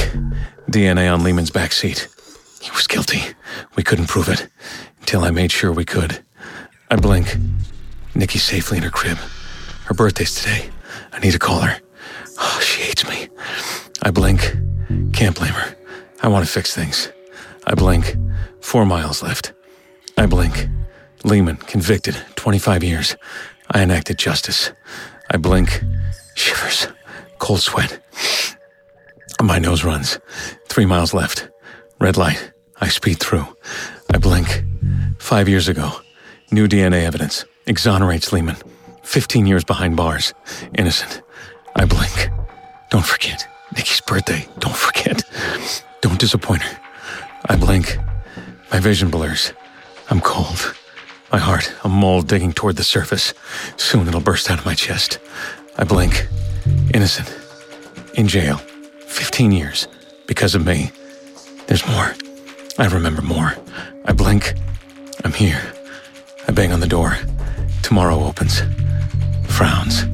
DNA 0.70 1.12
on 1.12 1.24
Lehman's 1.24 1.52
back 1.52 1.72
seat. 1.72 2.08
He 2.62 2.72
was 2.72 2.88
guilty. 2.88 3.22
We 3.76 3.84
couldn't 3.84 4.08
prove 4.08 4.28
it 4.28 4.50
until 5.00 5.24
I 5.24 5.32
made 5.32 5.52
sure 5.52 5.72
we 5.72 5.86
could. 5.86 6.24
I 6.90 6.98
blink. 6.98 7.38
Nicky's 8.14 8.44
safely 8.44 8.78
in 8.78 8.84
her 8.84 8.90
crib. 8.90 9.18
Her 9.92 9.96
birthday's 9.96 10.34
today. 10.36 10.70
I 11.12 11.20
need 11.20 11.32
to 11.32 11.38
call 11.38 11.60
her. 11.60 11.78
Oh, 12.40 12.60
she 12.64 12.84
hates 12.84 13.06
me. 13.10 13.28
I 14.02 14.10
blink. 14.10 14.40
Can't 15.12 15.36
blame 15.36 15.52
her. 15.52 15.76
I 16.24 16.30
want 16.30 16.46
to 16.46 16.50
fix 16.50 16.74
things. 16.74 17.12
I 17.68 17.76
blink. 17.76 18.16
Four 18.62 18.86
miles 18.86 19.22
left. 19.22 19.52
I 20.18 20.28
blink. 20.28 20.70
Lehman, 21.26 21.58
convicted, 21.58 22.16
25 22.38 22.86
years. 22.86 23.18
I 23.70 23.82
enacted 23.82 24.18
justice. 24.18 24.72
I 25.30 25.36
blink. 25.36 25.84
Shivers. 26.36 26.88
Cold 27.40 27.60
sweat. 27.60 28.00
My 29.42 29.60
nose 29.60 29.84
runs. 29.84 30.20
Three 30.70 30.86
miles 30.86 31.14
left. 31.14 31.50
Red 32.00 32.16
light. 32.16 32.54
I 32.80 32.88
speed 32.88 33.20
through. 33.20 33.46
I 34.10 34.20
blink. 34.20 34.64
Five 35.18 35.50
years 35.50 35.68
ago. 35.68 35.92
New 36.50 36.70
DNA 36.70 37.04
evidence. 37.04 37.44
Exonerates 37.68 38.32
Lehman. 38.32 38.56
15 39.04 39.46
years 39.46 39.64
behind 39.64 39.96
bars. 39.98 40.34
Innocent. 40.78 41.22
I 41.76 41.86
blink. 41.86 42.30
Don't 42.90 43.06
forget. 43.06 43.48
Nicky's 43.76 44.02
birthday. 44.02 44.48
Don't 44.60 44.76
forget. 44.76 45.24
Don't 46.02 46.20
disappoint 46.20 46.62
her. 46.62 46.80
I 47.46 47.56
blink. 47.56 47.98
My 48.72 48.80
vision 48.80 49.10
blurs. 49.10 49.54
I'm 50.10 50.22
cold. 50.22 50.76
My 51.32 51.40
heart, 51.40 51.74
a 51.84 51.90
mole 51.90 52.22
digging 52.22 52.52
toward 52.52 52.76
the 52.76 52.84
surface. 52.84 53.34
Soon 53.78 54.08
it'll 54.08 54.22
burst 54.22 54.52
out 54.52 54.60
of 54.60 54.66
my 54.66 54.76
chest. 54.76 55.20
I 55.78 55.86
blink. 55.86 56.28
Innocent. 56.94 57.34
In 58.16 58.28
jail. 58.28 58.58
15 59.08 59.52
years. 59.52 59.88
Because 60.28 60.56
of 60.56 60.66
me. 60.66 60.92
There's 61.68 61.88
more. 61.88 62.14
I 62.78 62.88
remember 62.88 63.22
more. 63.22 63.56
I 64.06 64.12
blink. 64.12 64.54
I'm 65.24 65.34
here. 65.34 65.62
I 66.48 66.52
bang 66.52 66.74
on 66.74 66.82
the 66.82 66.88
door. 66.88 67.18
Tomorrow 67.84 68.20
opens. 68.24 68.62
Frowns. 69.62 70.06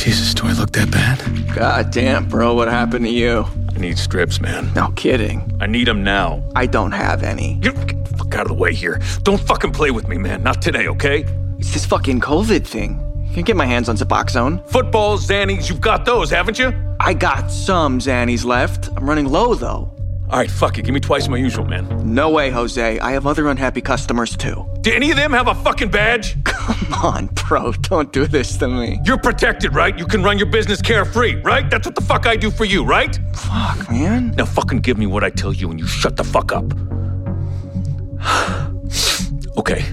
Jesus, 0.00 0.34
do 0.34 0.46
I 0.46 0.52
look 0.52 0.70
that 0.70 0.88
bad? 0.88 1.18
God 1.52 1.90
damn, 1.90 2.28
bro, 2.28 2.54
what 2.54 2.68
happened 2.68 3.04
to 3.06 3.10
you? 3.10 3.44
I 3.74 3.78
need 3.80 3.98
strips, 3.98 4.40
man. 4.40 4.72
No 4.72 4.92
kidding. 4.92 5.50
I 5.60 5.66
need 5.66 5.88
them 5.88 6.04
now. 6.04 6.48
I 6.54 6.66
don't 6.66 6.92
have 6.92 7.24
any. 7.24 7.54
You 7.54 7.72
get 7.72 8.04
the 8.04 8.16
fuck 8.18 8.36
out 8.36 8.42
of 8.42 8.48
the 8.50 8.54
way 8.54 8.72
here. 8.72 9.00
Don't 9.24 9.40
fucking 9.40 9.72
play 9.72 9.90
with 9.90 10.06
me, 10.06 10.16
man. 10.16 10.44
Not 10.44 10.62
today, 10.62 10.86
okay? 10.86 11.24
It's 11.58 11.72
this 11.72 11.84
fucking 11.84 12.20
COVID 12.20 12.64
thing. 12.64 13.00
Can 13.34 13.42
get 13.42 13.56
my 13.56 13.66
hands 13.66 13.88
on 13.88 13.96
Suboxone. 13.96 14.64
Footballs, 14.68 15.26
Xannies, 15.26 15.68
you've 15.68 15.80
got 15.80 16.04
those, 16.04 16.30
haven't 16.30 16.56
you? 16.60 16.72
I 17.00 17.14
got 17.14 17.50
some 17.50 17.98
Xannies 17.98 18.44
left. 18.44 18.90
I'm 18.96 19.08
running 19.08 19.26
low 19.26 19.56
though. 19.56 19.92
All 20.30 20.38
right, 20.38 20.48
fuck 20.48 20.78
it. 20.78 20.84
Give 20.84 20.94
me 20.94 21.00
twice 21.00 21.26
my 21.26 21.36
usual, 21.36 21.64
man. 21.64 22.14
No 22.14 22.30
way, 22.30 22.50
Jose. 22.50 23.00
I 23.00 23.10
have 23.10 23.26
other 23.26 23.48
unhappy 23.48 23.80
customers 23.80 24.36
too. 24.36 24.71
Do 24.82 24.92
any 24.92 25.12
of 25.12 25.16
them 25.16 25.32
have 25.32 25.46
a 25.46 25.54
fucking 25.54 25.92
badge? 25.92 26.42
Come 26.44 26.92
on, 26.94 27.26
bro. 27.26 27.70
Don't 27.70 28.12
do 28.12 28.26
this 28.26 28.56
to 28.56 28.66
me. 28.66 28.98
You're 29.04 29.18
protected, 29.18 29.76
right? 29.76 29.96
You 29.96 30.06
can 30.06 30.24
run 30.24 30.38
your 30.38 30.48
business 30.48 30.82
carefree, 30.82 31.36
right? 31.36 31.70
That's 31.70 31.86
what 31.86 31.94
the 31.94 32.00
fuck 32.00 32.26
I 32.26 32.34
do 32.34 32.50
for 32.50 32.64
you, 32.64 32.84
right? 32.84 33.16
Fuck, 33.32 33.88
man. 33.88 34.32
Now 34.32 34.44
fucking 34.44 34.80
give 34.80 34.98
me 34.98 35.06
what 35.06 35.22
I 35.22 35.30
tell 35.30 35.52
you 35.52 35.70
and 35.70 35.78
you 35.78 35.86
shut 35.86 36.16
the 36.16 36.24
fuck 36.24 36.50
up. 36.50 36.64
okay. 39.56 39.84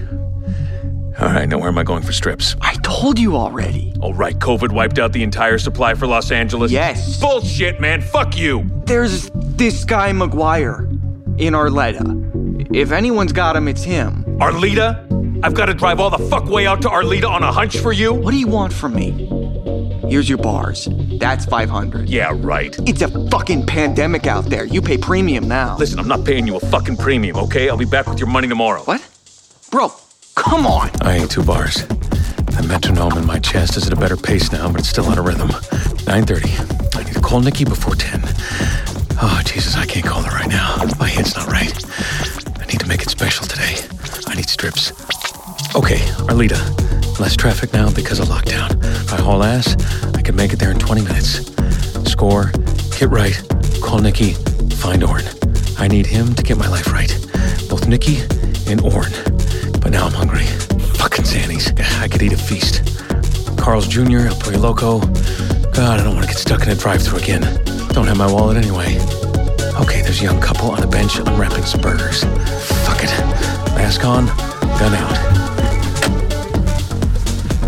All 1.20 1.28
right, 1.28 1.48
now 1.48 1.58
where 1.58 1.68
am 1.68 1.78
I 1.78 1.84
going 1.84 2.02
for 2.02 2.12
strips? 2.12 2.56
I 2.60 2.74
told 2.82 3.16
you 3.16 3.36
already. 3.36 3.94
All 4.00 4.14
right, 4.14 4.36
COVID 4.36 4.72
wiped 4.72 4.98
out 4.98 5.12
the 5.12 5.22
entire 5.22 5.58
supply 5.58 5.94
for 5.94 6.08
Los 6.08 6.32
Angeles? 6.32 6.72
Yes. 6.72 7.20
Bullshit, 7.20 7.80
man. 7.80 8.00
Fuck 8.00 8.36
you. 8.36 8.68
There's 8.86 9.30
this 9.34 9.84
guy 9.84 10.10
McGuire 10.10 10.80
in 11.38 11.54
Arleta. 11.54 12.74
If 12.74 12.90
anyone's 12.90 13.32
got 13.32 13.54
him, 13.54 13.68
it's 13.68 13.84
him. 13.84 14.19
Arleta? 14.40 15.06
I've 15.44 15.52
got 15.52 15.66
to 15.66 15.74
drive 15.74 16.00
all 16.00 16.08
the 16.08 16.18
fuck 16.30 16.46
way 16.46 16.66
out 16.66 16.80
to 16.82 16.88
Arleta 16.88 17.28
on 17.28 17.42
a 17.42 17.52
hunch 17.52 17.76
for 17.76 17.92
you? 17.92 18.14
What 18.14 18.30
do 18.30 18.38
you 18.38 18.46
want 18.46 18.72
from 18.72 18.94
me? 18.94 19.10
Here's 20.08 20.30
your 20.30 20.38
bars. 20.38 20.88
That's 21.18 21.44
500. 21.44 22.08
Yeah, 22.08 22.32
right. 22.36 22.74
It's 22.88 23.02
a 23.02 23.28
fucking 23.28 23.66
pandemic 23.66 24.26
out 24.26 24.46
there. 24.46 24.64
You 24.64 24.80
pay 24.80 24.96
premium 24.96 25.46
now. 25.46 25.76
Listen, 25.76 25.98
I'm 25.98 26.08
not 26.08 26.24
paying 26.24 26.46
you 26.46 26.56
a 26.56 26.60
fucking 26.60 26.96
premium, 26.96 27.36
okay? 27.36 27.68
I'll 27.68 27.76
be 27.76 27.84
back 27.84 28.06
with 28.06 28.18
your 28.18 28.28
money 28.28 28.48
tomorrow. 28.48 28.80
What? 28.84 29.06
Bro, 29.70 29.92
come 30.36 30.66
on. 30.66 30.90
I 31.02 31.18
ate 31.18 31.28
two 31.28 31.44
bars. 31.44 31.86
The 31.86 32.64
metronome 32.66 33.18
in 33.18 33.26
my 33.26 33.40
chest 33.40 33.76
is 33.76 33.86
at 33.88 33.92
a 33.92 33.96
better 33.96 34.16
pace 34.16 34.50
now, 34.50 34.70
but 34.70 34.80
it's 34.80 34.88
still 34.88 35.06
out 35.10 35.18
of 35.18 35.26
rhythm. 35.26 35.48
9.30. 35.48 36.96
I 36.96 37.04
need 37.04 37.12
to 37.12 37.20
call 37.20 37.40
Nicky 37.40 37.66
before 37.66 37.94
10. 37.94 38.22
Oh, 39.22 39.42
Jesus, 39.44 39.76
I 39.76 39.84
can't 39.84 40.06
call 40.06 40.22
her 40.22 40.34
right 40.34 40.48
now. 40.48 40.78
My 40.98 41.08
head's 41.08 41.36
not 41.36 41.46
right. 41.48 41.74
I 42.58 42.64
need 42.64 42.80
to 42.80 42.88
make 42.88 43.02
it 43.02 43.10
special 43.10 43.46
today. 43.46 43.76
I 44.30 44.34
need 44.36 44.48
strips. 44.48 44.92
Okay, 45.74 45.98
Arleta. 46.30 46.60
Less 47.18 47.34
traffic 47.34 47.72
now 47.72 47.90
because 47.92 48.20
of 48.20 48.28
lockdown. 48.28 48.70
If 48.84 49.12
I 49.12 49.20
haul 49.20 49.42
ass, 49.42 49.74
I 50.14 50.22
can 50.22 50.36
make 50.36 50.52
it 50.52 50.60
there 50.60 50.70
in 50.70 50.78
20 50.78 51.02
minutes. 51.02 51.50
Score, 52.08 52.52
hit 52.94 53.10
right, 53.10 53.34
call 53.82 53.98
Nicky, 53.98 54.34
find 54.76 55.02
Orn. 55.02 55.24
I 55.78 55.88
need 55.88 56.06
him 56.06 56.32
to 56.34 56.44
get 56.44 56.56
my 56.56 56.68
life 56.68 56.92
right. 56.92 57.10
Both 57.68 57.88
Nicky 57.88 58.18
and 58.70 58.80
Orn. 58.82 59.10
But 59.80 59.90
now 59.90 60.06
I'm 60.06 60.12
hungry. 60.12 60.46
Fucking 60.94 61.24
Xannies. 61.24 61.78
I 62.00 62.06
could 62.06 62.22
eat 62.22 62.32
a 62.32 62.36
feast. 62.36 62.82
Carl's 63.58 63.88
Jr., 63.88 64.28
El 64.28 64.36
Pollo 64.36 64.58
Loco. 64.60 65.00
God, 65.72 65.98
I 65.98 66.04
don't 66.04 66.14
want 66.14 66.26
to 66.26 66.32
get 66.32 66.38
stuck 66.38 66.62
in 66.62 66.68
a 66.68 66.76
drive 66.76 67.02
thru 67.02 67.18
again. 67.18 67.42
Don't 67.88 68.06
have 68.06 68.16
my 68.16 68.30
wallet 68.30 68.56
anyway. 68.56 68.96
Okay, 69.80 70.02
there's 70.02 70.20
a 70.20 70.24
young 70.24 70.40
couple 70.40 70.70
on 70.70 70.82
a 70.84 70.86
bench 70.86 71.18
unwrapping 71.18 71.64
some 71.64 71.80
burgers. 71.80 72.22
Fuck 72.86 73.02
it. 73.02 73.59
Mask 73.74 74.04
on, 74.04 74.26
gun 74.78 74.94
out. 74.94 75.16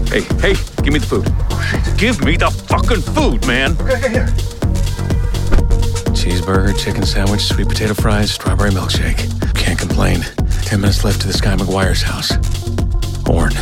Hey, 0.08 0.20
hey, 0.40 0.54
give 0.82 0.92
me 0.92 0.98
the 0.98 1.06
food. 1.06 1.24
Oh, 1.50 1.94
give 1.96 2.22
me 2.24 2.36
the 2.36 2.50
fucking 2.50 3.00
food, 3.00 3.46
man. 3.46 3.76
Okay, 3.80 4.10
here. 4.10 4.26
Cheeseburger, 6.12 6.78
chicken 6.78 7.04
sandwich, 7.04 7.40
sweet 7.40 7.68
potato 7.68 7.94
fries, 7.94 8.30
strawberry 8.30 8.70
milkshake. 8.70 9.54
Can't 9.54 9.78
complain. 9.78 10.20
Ten 10.62 10.80
minutes 10.80 11.02
left 11.04 11.20
to 11.22 11.26
this 11.26 11.40
guy 11.40 11.56
McGuire's 11.56 12.02
house. 12.02 12.32
Orn. 13.28 13.52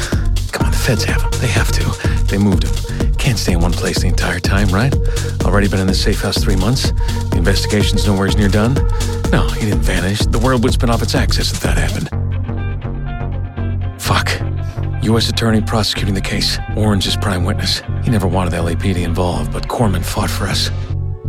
Come 0.52 0.66
on, 0.66 0.72
the 0.72 0.78
feds 0.78 1.04
have 1.04 1.22
him. 1.22 1.30
They 1.40 1.46
have 1.46 1.70
to. 1.72 2.26
They 2.26 2.36
moved 2.38 2.64
him. 2.64 3.12
Can't 3.14 3.38
stay 3.38 3.52
in 3.52 3.60
one 3.60 3.72
place 3.72 4.00
the 4.00 4.08
entire 4.08 4.40
time, 4.40 4.68
right? 4.68 4.94
Already 5.44 5.68
been 5.68 5.80
in 5.80 5.86
this 5.86 6.02
safe 6.02 6.20
house 6.20 6.42
three 6.42 6.56
months. 6.56 6.90
The 7.30 7.36
investigation's 7.36 8.06
nowhere 8.06 8.28
near 8.28 8.48
done. 8.48 8.74
No, 9.30 9.46
he 9.48 9.66
didn't 9.66 9.82
vanish. 9.82 10.20
The 10.20 10.38
world 10.38 10.62
would 10.64 10.72
spin 10.72 10.90
off 10.90 11.02
its 11.02 11.14
axis 11.14 11.52
if 11.52 11.60
that 11.60 11.78
happened. 11.78 12.19
Fuck. 14.10 14.28
U.S. 15.04 15.28
Attorney 15.30 15.60
prosecuting 15.60 16.14
the 16.14 16.20
case. 16.20 16.58
Orange 16.76 17.06
is 17.06 17.16
prime 17.16 17.44
witness. 17.44 17.80
He 18.02 18.10
never 18.10 18.26
wanted 18.26 18.50
the 18.50 18.56
LAPD 18.56 19.04
involved, 19.04 19.52
but 19.52 19.68
Corman 19.68 20.02
fought 20.02 20.28
for 20.28 20.46
us. 20.48 20.68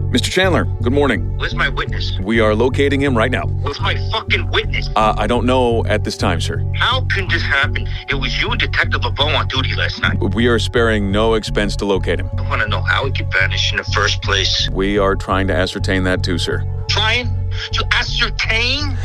Mr. 0.10 0.32
Chandler, 0.32 0.66
good 0.82 0.92
morning. 0.92 1.38
Where's 1.38 1.54
my 1.54 1.70
witness? 1.70 2.18
We 2.24 2.40
are 2.40 2.56
locating 2.56 3.00
him 3.00 3.16
right 3.16 3.30
now. 3.30 3.46
Where's 3.46 3.80
my 3.80 3.96
fucking 4.12 4.50
witness? 4.50 4.90
Uh, 4.96 5.14
I 5.16 5.28
don't 5.28 5.46
know 5.46 5.86
at 5.86 6.04
this 6.04 6.18
time, 6.18 6.42
sir. 6.42 6.66
How 6.76 7.06
can 7.06 7.28
this 7.28 7.44
happen? 7.44 7.88
It 8.10 8.16
was 8.16 8.42
you 8.42 8.50
and 8.50 8.60
Detective 8.60 9.04
LeBeau 9.04 9.28
on 9.28 9.48
duty 9.48 9.76
last 9.76 10.02
night. 10.02 10.18
We 10.34 10.48
are 10.48 10.58
sparing 10.58 11.12
no 11.12 11.36
expense 11.36 11.76
to 11.78 11.86
locate 11.86 12.20
him. 12.20 12.32
I 12.40 12.50
want 12.50 12.64
to 12.64 12.68
know 12.68 12.82
how 12.82 13.06
he 13.06 13.12
could 13.12 13.32
vanish 13.32 13.70
in 13.72 13.78
the 13.78 13.84
first 13.84 14.24
place. 14.24 14.68
We 14.72 14.98
are 14.98 15.16
trying 15.16 15.46
to 15.50 15.56
ascertain 15.56 16.04
that 16.06 16.24
too, 16.24 16.40
sir. 16.40 16.64
Trying 16.90 17.28
to 17.74 17.86
ascertain? 17.92 18.98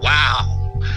Wow. 0.00 0.56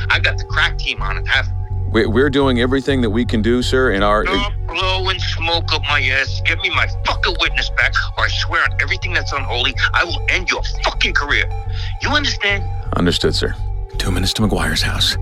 I 0.10 0.20
got 0.20 0.38
the 0.38 0.46
crack 0.46 0.78
team 0.78 1.02
on 1.02 1.18
it, 1.18 1.28
haven't 1.28 1.53
We- 1.53 1.53
We're 1.94 2.32
doing 2.32 2.60
everything 2.60 3.02
that 3.02 3.10
we 3.12 3.24
can 3.24 3.44
do, 3.44 3.62
sir, 3.62 3.92
in 3.92 4.02
our. 4.02 4.26
Stop 4.26 4.54
blowing 4.68 5.20
smoke 5.20 5.72
up 5.74 5.84
my 5.84 6.02
ass. 6.02 6.42
Give 6.44 6.60
me 6.60 6.70
my 6.72 6.88
fucking 7.06 7.36
witness 7.40 7.70
back, 7.72 7.94
or 8.18 8.26
I 8.26 8.28
swear 8.30 8.64
on 8.64 8.70
everything 8.82 9.14
that's 9.14 9.32
unholy, 9.32 9.76
I 9.94 10.04
will 10.04 10.20
end 10.30 10.50
your 10.50 10.64
fucking 10.84 11.14
career. 11.14 11.46
You 12.02 12.10
understand? 12.10 12.64
Understood, 12.96 13.36
sir. 13.36 13.56
Two 13.98 14.12
minutes 14.12 14.34
to 14.34 14.42
McGuire's 14.42 14.82
house. 14.82 15.18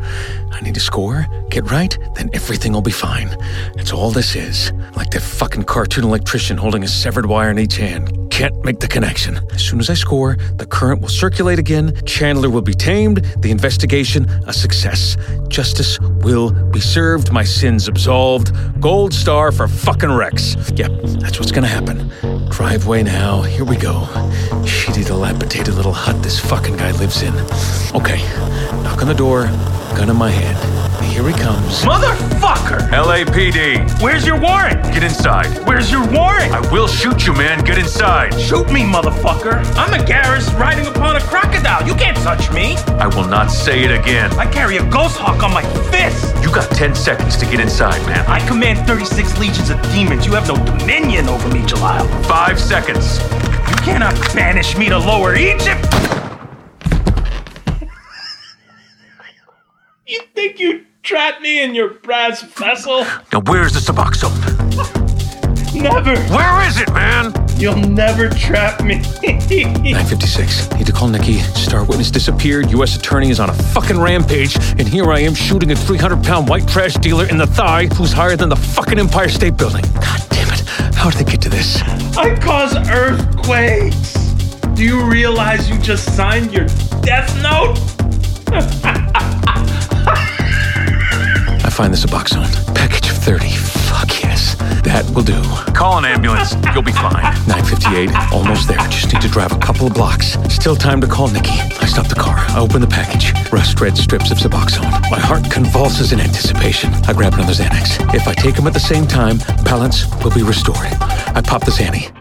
I 0.51 0.61
need 0.61 0.73
to 0.75 0.79
score, 0.79 1.27
get 1.49 1.69
right, 1.69 1.97
then 2.15 2.29
everything 2.33 2.71
will 2.71 2.81
be 2.81 2.91
fine. 2.91 3.27
That's 3.75 3.91
all 3.91 4.11
this 4.11 4.35
is. 4.35 4.71
Like 4.95 5.11
that 5.11 5.21
fucking 5.21 5.63
cartoon 5.63 6.05
electrician 6.05 6.57
holding 6.57 6.83
a 6.83 6.87
severed 6.87 7.25
wire 7.25 7.51
in 7.51 7.59
each 7.59 7.75
hand. 7.75 8.20
Can't 8.41 8.65
make 8.65 8.79
the 8.79 8.87
connection. 8.87 9.39
As 9.53 9.63
soon 9.63 9.79
as 9.79 9.87
I 9.91 9.93
score, 9.93 10.35
the 10.55 10.65
current 10.65 10.99
will 10.99 11.09
circulate 11.09 11.59
again, 11.59 11.93
Chandler 12.07 12.49
will 12.49 12.63
be 12.63 12.73
tamed, 12.73 13.17
the 13.37 13.51
investigation 13.51 14.27
a 14.47 14.51
success. 14.51 15.15
Justice 15.47 15.99
will 15.99 16.49
be 16.71 16.79
served, 16.79 17.31
my 17.31 17.43
sins 17.43 17.87
absolved. 17.87 18.51
Gold 18.81 19.13
star 19.13 19.51
for 19.51 19.67
fucking 19.67 20.11
Rex. 20.11 20.55
Yep, 20.73 20.91
that's 21.19 21.37
what's 21.37 21.51
gonna 21.51 21.67
happen. 21.67 22.09
Driveway 22.49 23.03
now, 23.03 23.43
here 23.43 23.63
we 23.63 23.77
go. 23.77 24.07
Shitty 24.65 25.05
dilapidated 25.05 25.75
little 25.75 25.93
hut 25.93 26.23
this 26.23 26.39
fucking 26.39 26.77
guy 26.77 26.93
lives 26.93 27.21
in. 27.21 27.35
Okay, 27.93 28.23
knock 28.81 29.03
on 29.03 29.07
the 29.07 29.13
door, 29.13 29.43
gun 29.95 30.09
in 30.09 30.15
my 30.15 30.31
hand. 30.31 30.80
Here 31.01 31.27
he 31.27 31.33
comes. 31.33 31.81
Motherfucker! 31.83 32.79
LAPD, 32.89 34.01
Where's 34.01 34.25
your 34.25 34.39
warrant? 34.39 34.81
get 34.93 35.03
inside. 35.03 35.47
Where's 35.67 35.91
your 35.91 36.05
warrant? 36.11 36.51
I 36.53 36.59
will 36.71 36.87
shoot 36.87 37.25
you, 37.27 37.33
man. 37.33 37.63
Get 37.63 37.77
inside. 37.77 38.39
Shoot 38.39 38.71
me, 38.71 38.81
motherfucker! 38.81 39.55
I'm 39.75 39.91
Agares 39.99 40.51
riding 40.59 40.87
upon 40.87 41.15
a 41.17 41.19
crocodile. 41.21 41.85
You 41.87 41.95
can't 41.95 42.17
touch 42.17 42.51
me. 42.51 42.75
I 42.99 43.07
will 43.07 43.27
not 43.27 43.51
say 43.51 43.83
it 43.83 43.91
again. 43.91 44.31
I 44.33 44.45
carry 44.51 44.77
a 44.77 44.89
goshawk 44.89 45.43
on 45.43 45.53
my 45.53 45.63
fist. 45.91 46.33
You 46.43 46.51
got 46.51 46.69
10 46.71 46.95
seconds 46.95 47.35
to 47.37 47.45
get 47.45 47.59
inside, 47.59 48.03
man. 48.07 48.25
I 48.27 48.45
command 48.47 48.85
36 48.87 49.37
legions 49.39 49.69
of 49.69 49.81
demons. 49.93 50.25
You 50.25 50.33
have 50.33 50.47
no 50.47 50.55
dominion 50.65 51.27
over 51.27 51.47
me, 51.49 51.61
Jalil. 51.61 52.07
Five 52.25 52.59
seconds. 52.59 53.19
You 53.69 53.75
cannot 53.83 54.15
banish 54.33 54.77
me 54.77 54.89
to 54.89 54.97
Lower 54.97 55.35
Egypt. 55.35 55.85
You 60.07 60.19
think 60.35 60.59
you 60.59 60.85
trap 61.03 61.41
me 61.41 61.61
in 61.63 61.73
your 61.73 61.89
brass 61.89 62.41
vessel? 62.41 63.05
Now, 63.33 63.41
where's 63.45 63.73
the 63.73 63.79
Suboxone? 63.79 64.31
Never. 65.73 66.15
Where 66.33 66.67
is 66.67 66.79
it, 66.79 66.91
man? 66.93 67.33
You'll 67.57 67.77
never 67.77 68.29
trap 68.29 68.83
me. 68.83 68.95
956. 68.95 70.73
Need 70.73 70.85
to 70.85 70.91
call 70.91 71.07
Nicky. 71.07 71.39
Star 71.39 71.85
witness 71.85 72.11
disappeared. 72.11 72.69
U.S. 72.71 72.97
attorney 72.97 73.29
is 73.29 73.39
on 73.39 73.49
a 73.49 73.53
fucking 73.53 73.99
rampage. 73.99 74.55
And 74.77 74.87
here 74.87 75.11
I 75.11 75.19
am 75.19 75.33
shooting 75.33 75.71
a 75.71 75.75
300 75.75 76.23
pound 76.23 76.49
white 76.49 76.67
trash 76.67 76.95
dealer 76.95 77.27
in 77.29 77.37
the 77.37 77.47
thigh 77.47 77.85
who's 77.87 78.11
higher 78.11 78.35
than 78.35 78.49
the 78.49 78.55
fucking 78.55 78.99
Empire 78.99 79.29
State 79.29 79.57
Building. 79.57 79.83
God 79.93 80.21
damn 80.29 80.51
it. 80.53 80.59
How 80.95 81.09
did 81.09 81.25
they 81.25 81.31
get 81.31 81.41
to 81.43 81.49
this? 81.49 81.81
I 82.17 82.37
cause 82.39 82.75
earthquakes. 82.89 84.13
Do 84.75 84.83
you 84.83 85.05
realize 85.05 85.69
you 85.69 85.79
just 85.79 86.15
signed 86.15 86.51
your 86.51 86.65
death 87.01 87.33
note? 87.41 87.77
I 91.71 91.73
find 91.73 91.93
the 91.93 91.97
Suboxone. 91.97 92.75
Package 92.75 93.11
of 93.11 93.17
30. 93.19 93.47
Fuck 93.87 94.21
yes. 94.21 94.55
That 94.83 95.09
Will 95.15 95.23
do. 95.23 95.41
Call 95.71 95.99
an 95.99 96.03
ambulance. 96.03 96.53
You'll 96.73 96.83
be 96.83 96.91
fine. 96.91 97.23
958, 97.47 98.11
almost 98.33 98.67
there. 98.67 98.77
Just 98.89 99.13
need 99.13 99.21
to 99.21 99.29
drive 99.29 99.53
a 99.53 99.57
couple 99.57 99.87
of 99.87 99.93
blocks. 99.93 100.35
Still 100.53 100.75
time 100.75 100.99
to 100.99 101.07
call 101.07 101.29
Nicky. 101.29 101.55
I 101.79 101.85
stop 101.85 102.09
the 102.09 102.15
car. 102.15 102.35
I 102.35 102.59
open 102.59 102.81
the 102.81 102.91
package. 102.91 103.31
Rust 103.53 103.79
red 103.79 103.97
strips 103.97 104.31
of 104.31 104.37
Suboxone. 104.37 104.91
My 105.09 105.19
heart 105.19 105.49
convulses 105.49 106.11
in 106.11 106.19
anticipation. 106.19 106.91
I 107.07 107.13
grab 107.13 107.35
another 107.35 107.53
Xanax. 107.53 108.13
If 108.13 108.27
I 108.27 108.33
take 108.33 108.55
them 108.55 108.67
at 108.67 108.73
the 108.73 108.81
same 108.81 109.07
time, 109.07 109.37
balance 109.63 110.03
will 110.25 110.35
be 110.35 110.43
restored. 110.43 110.91
I 111.31 111.41
pop 111.41 111.63
the 111.63 111.71
Xanny. 111.71 112.11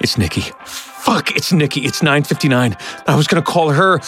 It's 0.00 0.16
Nicky. 0.16 0.50
Fuck, 0.64 1.36
it's 1.36 1.52
Nicky. 1.52 1.82
It's 1.82 2.02
959. 2.02 2.74
I 3.06 3.16
was 3.16 3.26
gonna 3.26 3.42
call 3.42 3.68
her. 3.68 4.00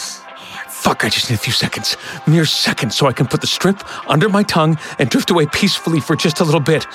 Fuck, 0.80 1.04
I 1.04 1.10
just 1.10 1.28
need 1.28 1.36
a 1.36 1.38
few 1.38 1.52
seconds. 1.52 1.98
Mere 2.26 2.46
seconds 2.46 2.96
so 2.96 3.06
I 3.06 3.12
can 3.12 3.26
put 3.26 3.42
the 3.42 3.46
strip 3.46 3.78
under 4.08 4.30
my 4.30 4.42
tongue 4.42 4.78
and 4.98 5.10
drift 5.10 5.30
away 5.30 5.46
peacefully 5.46 6.00
for 6.00 6.16
just 6.16 6.40
a 6.40 6.44
little 6.44 6.58
bit. 6.60 6.86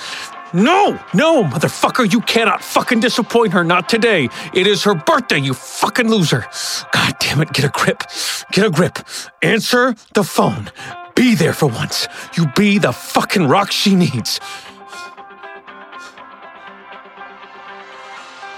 No, 0.52 0.98
no, 1.14 1.44
motherfucker, 1.44 2.12
you 2.12 2.20
cannot 2.22 2.62
fucking 2.62 2.98
disappoint 2.98 3.52
her. 3.52 3.62
Not 3.62 3.88
today. 3.88 4.28
It 4.52 4.66
is 4.66 4.82
her 4.82 4.96
birthday, 4.96 5.38
you 5.38 5.54
fucking 5.54 6.08
loser. 6.08 6.46
God 6.92 7.14
damn 7.20 7.40
it, 7.40 7.52
get 7.52 7.64
a 7.64 7.68
grip. 7.68 8.02
Get 8.50 8.66
a 8.66 8.70
grip. 8.70 8.98
Answer 9.40 9.94
the 10.14 10.24
phone. 10.24 10.68
Be 11.14 11.36
there 11.36 11.52
for 11.52 11.66
once. 11.66 12.08
You 12.36 12.46
be 12.56 12.78
the 12.78 12.92
fucking 12.92 13.46
rock 13.46 13.70
she 13.70 13.94
needs. 13.94 14.40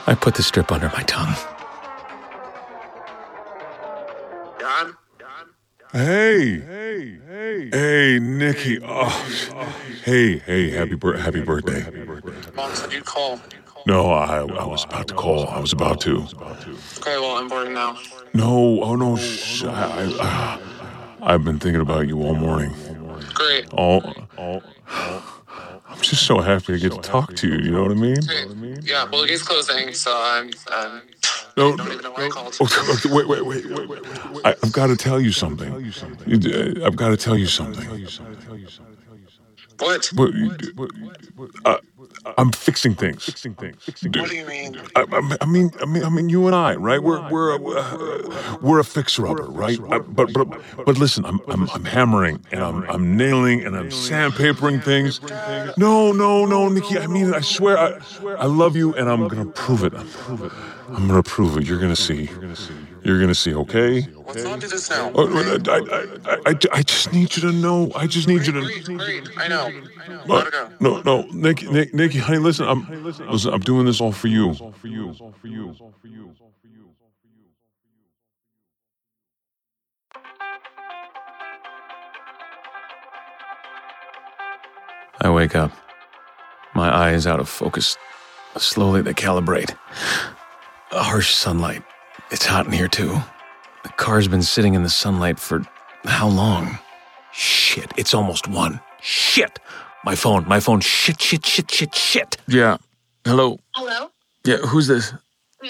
I 0.07 0.17
put 0.19 0.37
the 0.37 0.43
strip 0.43 0.73
under 0.73 0.89
my 0.89 1.03
tongue. 1.03 1.35
Don? 4.59 4.98
Hey, 5.93 6.61
hey, 6.61 7.19
hey, 7.27 7.71
hey, 7.71 8.19
Nicky. 8.21 8.79
Oh, 8.85 9.09
hey, 10.05 10.39
hey, 10.39 10.71
happy 10.71 10.97
bir- 10.97 11.17
happy 11.17 11.41
birthday. 11.41 11.83
Mom 12.55 12.75
said 12.75 12.93
you'd 12.93 13.07
call. 13.07 13.41
No, 13.87 14.11
I 14.11 14.41
I 14.41 14.67
was 14.67 14.85
about 14.85 15.09
to 15.09 15.15
call. 15.15 15.47
I 15.49 15.59
was 15.61 15.73
about 15.73 16.01
to. 16.03 16.17
Okay, 16.99 17.17
well, 17.19 17.37
I'm 17.39 17.49
boarding 17.49 17.73
now. 17.73 17.97
No, 18.35 18.83
oh 18.83 18.97
no, 18.97 19.17
sh- 19.17 19.65
I, 19.65 20.03
I, 20.03 20.05
uh, 20.21 20.59
I've 21.23 21.45
been 21.45 21.59
thinking 21.59 21.81
about 21.81 22.07
you 22.07 22.21
all 22.23 22.35
morning. 22.35 22.75
Great. 23.33 23.67
All, 23.73 24.03
all, 24.37 24.63
I'm 24.89 26.01
just 26.03 26.27
so 26.27 26.41
happy 26.41 26.75
to 26.75 26.79
get 26.79 26.93
to 26.93 27.01
talk 27.01 27.35
to 27.37 27.49
you. 27.49 27.59
You 27.59 27.71
know 27.71 27.83
what 27.83 27.93
I 27.93 27.95
mean? 27.95 28.21
Yeah, 28.83 29.07
well, 29.11 29.25
he's 29.25 29.43
closing, 29.43 29.95
so 29.95 30.13
I'm. 30.21 30.51
Um, 30.71 31.03
No, 31.59 31.77
don't 31.77 31.93
even 31.93 32.03
know 32.05 32.13
why 32.13 32.27
I 32.27 32.31
called. 32.31 32.57
Okay, 32.63 32.93
okay, 32.93 33.11
wait, 33.15 33.29
wait, 33.29 33.47
wait, 33.47 33.67
wait, 33.67 33.89
wait. 33.91 34.03
I, 34.47 34.57
I've 34.65 34.73
got 34.73 34.89
to 34.89 34.97
tell 34.97 35.21
you 35.21 35.33
something. 35.33 35.73
I've 36.85 36.97
got 36.97 37.11
to 37.11 37.19
tell 37.19 37.39
you 37.39 37.47
something. 37.47 37.87
What? 39.79 40.07
What, 40.77 40.91
uh, 41.67 41.79
I'm 42.37 42.53
fixing 42.53 42.95
things. 42.95 43.27
What 43.45 44.29
do 44.29 44.37
you 44.37 44.47
mean? 44.47 44.81
I, 44.97 45.05
I, 45.11 45.37
I 45.41 45.47
mean, 45.47 45.71
I 45.81 45.87
mean, 45.87 46.05
I 46.05 46.09
mean, 46.09 46.29
you 46.29 46.47
and 46.47 46.55
I, 46.55 46.75
right? 46.75 47.03
We're 47.03 47.29
we're 47.31 47.55
uh, 47.55 48.59
we're 48.61 48.79
a 48.81 48.85
fixer-upper, 48.85 49.45
right? 49.45 49.79
Uh, 49.91 50.01
but 50.01 50.33
but 50.33 50.49
but 50.85 50.99
listen, 50.99 51.25
I'm 51.25 51.41
I'm, 51.49 51.69
I'm 51.71 51.85
hammering 51.85 52.45
and 52.53 52.63
I'm 52.63 52.83
I'm 52.91 53.17
nailing 53.17 53.65
and 53.65 53.77
I'm 53.77 53.89
sandpapering 53.89 54.83
things. 54.83 55.21
No, 55.77 56.13
no, 56.13 56.45
no, 56.45 56.69
Nicky. 56.69 56.99
I 56.99 57.07
mean, 57.07 57.33
I 57.35 57.41
swear, 57.41 57.79
I 57.79 57.99
swear 58.01 58.39
I 58.41 58.47
love 58.47 58.77
you, 58.77 58.95
and 58.95 59.09
I'm 59.09 59.29
gonna 59.29 59.47
prove 59.47 59.85
it. 59.85 59.95
I'm, 59.95 60.09
I'm 60.89 61.09
gonna 61.09 61.23
prove 61.23 61.57
it. 61.57 61.65
You're 61.67 61.81
gonna 61.81 61.97
see. 61.97 62.29
You're 63.05 63.21
gonna 63.21 63.35
see. 63.35 63.55
Okay. 63.55 64.07
Let's 64.27 64.45
not 64.45 64.61
do 64.61 64.69
this 64.69 64.91
now. 64.91 65.11
Oh, 65.15 65.29
I, 65.33 65.59
I, 65.71 66.35
I, 66.35 66.51
I, 66.51 66.55
I 66.73 66.83
just 66.83 67.13
need 67.13 67.35
you 67.37 67.43
to 67.43 67.53
know. 67.53 67.91
I 67.95 68.07
just 68.07 68.29
need 68.29 68.47
you 68.47 68.53
to. 68.53 68.61
Great, 68.61 68.85
great. 68.85 69.29
I 69.39 69.49
know. 69.49 69.71
I 70.05 70.09
know. 70.09 70.21
Uh, 70.29 70.69
no, 70.81 71.01
no, 71.03 71.23
Nicky, 71.33 71.71
Nick, 71.71 71.95
Nicky, 71.99 72.19
honey, 72.19 72.39
listen, 72.39 72.65
I'm, 72.69 73.03
listen, 73.03 73.53
I'm 73.53 73.59
doing 73.59 73.85
this 73.85 74.01
all 74.01 74.13
for 74.13 74.29
you. 74.29 74.55
I 85.21 85.29
wake 85.29 85.57
up. 85.57 85.73
My 86.77 86.97
eyes 86.97 87.27
out 87.27 87.41
of 87.41 87.49
focus. 87.49 87.97
Slowly 88.57 89.03
they 89.03 89.13
calibrate. 89.13 89.77
A 90.93 91.03
harsh 91.03 91.35
sunlight. 91.35 91.83
It's 92.31 92.47
hot 92.47 92.67
in 92.67 92.71
here 92.71 92.87
too. 92.87 93.19
The 93.83 93.89
car's 93.89 94.29
been 94.29 94.45
sitting 94.45 94.75
in 94.75 94.85
the 94.85 94.89
sunlight 94.89 95.41
for 95.41 95.65
how 96.05 96.29
long? 96.29 96.79
Shit, 97.33 97.93
it's 97.97 98.15
almost 98.15 98.47
one. 98.47 98.79
Shit! 99.01 99.59
My 100.05 100.15
phone, 100.15 100.47
my 100.47 100.61
phone. 100.61 100.81
Shit, 100.81 101.21
shit, 101.21 101.45
shit, 101.45 101.71
shit, 101.71 101.95
shit. 101.95 102.37
Yeah. 102.47 102.77
Hello. 103.25 103.59
Hello? 103.75 104.11
Yeah, 104.45 104.59
who's 104.59 104.87
this? 104.87 105.13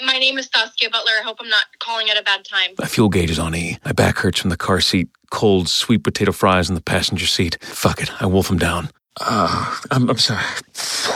My 0.05 0.19
name 0.19 0.37
is 0.37 0.49
Saskia 0.53 0.89
Butler. 0.89 1.13
I 1.19 1.23
hope 1.23 1.37
I'm 1.39 1.49
not 1.49 1.65
calling 1.79 2.09
at 2.09 2.17
a 2.17 2.23
bad 2.23 2.45
time. 2.45 2.71
My 2.77 2.85
fuel 2.85 3.09
gauge 3.09 3.31
is 3.31 3.39
on 3.39 3.55
E. 3.55 3.77
My 3.83 3.91
back 3.91 4.17
hurts 4.17 4.39
from 4.39 4.51
the 4.51 4.57
car 4.57 4.81
seat. 4.81 5.09
Cold, 5.31 5.67
sweet 5.67 6.03
potato 6.03 6.31
fries 6.31 6.69
in 6.69 6.75
the 6.75 6.81
passenger 6.81 7.25
seat. 7.25 7.57
Fuck 7.63 8.01
it, 8.01 8.21
I 8.21 8.27
wolf 8.27 8.49
them 8.49 8.59
down. 8.59 8.89
Uh, 9.19 9.75
I'm, 9.91 10.09
I'm 10.09 10.17
sorry. 10.17 10.43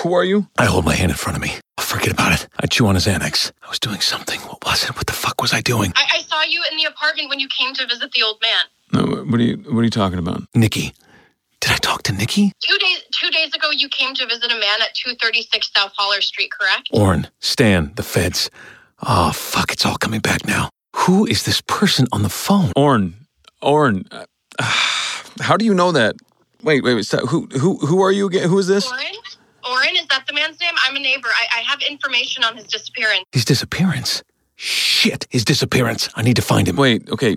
Who 0.02 0.14
are 0.14 0.24
you? 0.24 0.48
I 0.58 0.66
hold 0.66 0.86
my 0.86 0.96
hand 0.96 1.12
in 1.12 1.18
front 1.18 1.38
of 1.38 1.42
me. 1.42 1.54
I 1.78 1.84
Forget 1.84 2.12
about 2.12 2.34
it. 2.34 2.48
I 2.60 2.66
chew 2.66 2.88
on 2.88 2.96
his 2.96 3.08
annex. 3.08 3.52
I 3.64 3.70
was 3.70 3.80
doing 3.80 4.02
something. 4.02 4.40
What 4.42 4.66
was 4.66 4.84
it? 4.84 4.96
What 4.96 5.06
the 5.06 5.14
fuck 5.14 5.40
was 5.42 5.54
I 5.54 5.62
doing? 5.62 5.94
I, 5.96 6.06
I 6.18 6.22
saw 6.24 6.42
you 6.42 6.64
in 6.72 6.78
the 6.78 6.86
apartment 6.86 7.30
when 7.30 7.40
you 7.40 7.48
came 7.48 7.74
to 7.76 7.86
visit 7.86 8.12
the 8.12 8.24
old 8.24 8.42
man. 8.42 8.66
No, 8.92 9.24
what 9.24 9.40
are 9.40 9.44
you 9.44 9.58
what 9.72 9.80
are 9.80 9.84
you 9.84 9.90
talking 9.92 10.18
about? 10.20 10.42
Nicky. 10.56 10.94
Did 11.64 11.72
I 11.72 11.78
talk 11.78 12.04
to 12.04 12.14
Nicky? 12.14 12.52
Two 12.60 12.78
days 12.78 13.04
two 13.14 13.30
days 13.30 13.54
ago 13.54 13.70
you 13.72 13.88
came 13.88 14.14
to 14.16 14.26
visit 14.26 14.52
a 14.52 14.60
man 14.60 14.82
at 14.82 14.94
236 14.96 15.72
South 15.74 15.94
Holler 15.98 16.20
Street, 16.20 16.52
correct? 16.52 16.90
Orrin, 16.92 17.28
Stan, 17.40 17.94
the 17.96 18.04
feds. 18.04 18.50
Oh, 19.02 19.32
fuck, 19.32 19.72
it's 19.72 19.86
all 19.86 19.96
coming 19.96 20.20
back 20.20 20.46
now. 20.46 20.68
Who 20.98 21.26
is 21.26 21.44
this 21.44 21.62
person 21.62 22.06
on 22.12 22.22
the 22.22 22.28
phone? 22.28 22.74
Orrin. 22.76 23.14
Orrin. 23.62 24.04
Uh, 24.12 24.26
how 24.60 25.56
do 25.56 25.64
you 25.64 25.74
know 25.74 25.94
that? 25.94 26.18
Wait, 26.64 26.84
wait, 26.84 26.96
wait. 26.96 27.06
Stop. 27.06 27.30
Who 27.30 27.48
who 27.58 27.78
who 27.78 28.02
are 28.02 28.12
you 28.12 28.26
again? 28.28 28.50
Who 28.50 28.60
is 28.60 28.68
this? 28.68 28.92
Oren? 28.92 29.06
Oren, 29.72 29.96
is 29.96 30.08
that 30.08 30.26
the 30.28 30.34
man's 30.34 30.60
name? 30.60 30.74
I'm 30.86 30.98
a 30.98 31.00
neighbor. 31.00 31.30
I, 31.30 31.60
I 31.60 31.62
have 31.62 31.82
information 31.90 32.44
on 32.44 32.58
his 32.58 32.66
disappearance. 32.68 33.24
His 33.32 33.46
disappearance. 33.46 34.22
Shit, 34.58 35.28
his 35.30 35.46
disappearance. 35.46 36.10
I 36.16 36.24
need 36.24 36.36
to 36.36 36.42
find 36.42 36.68
him. 36.68 36.76
Wait, 36.76 37.10
okay. 37.10 37.36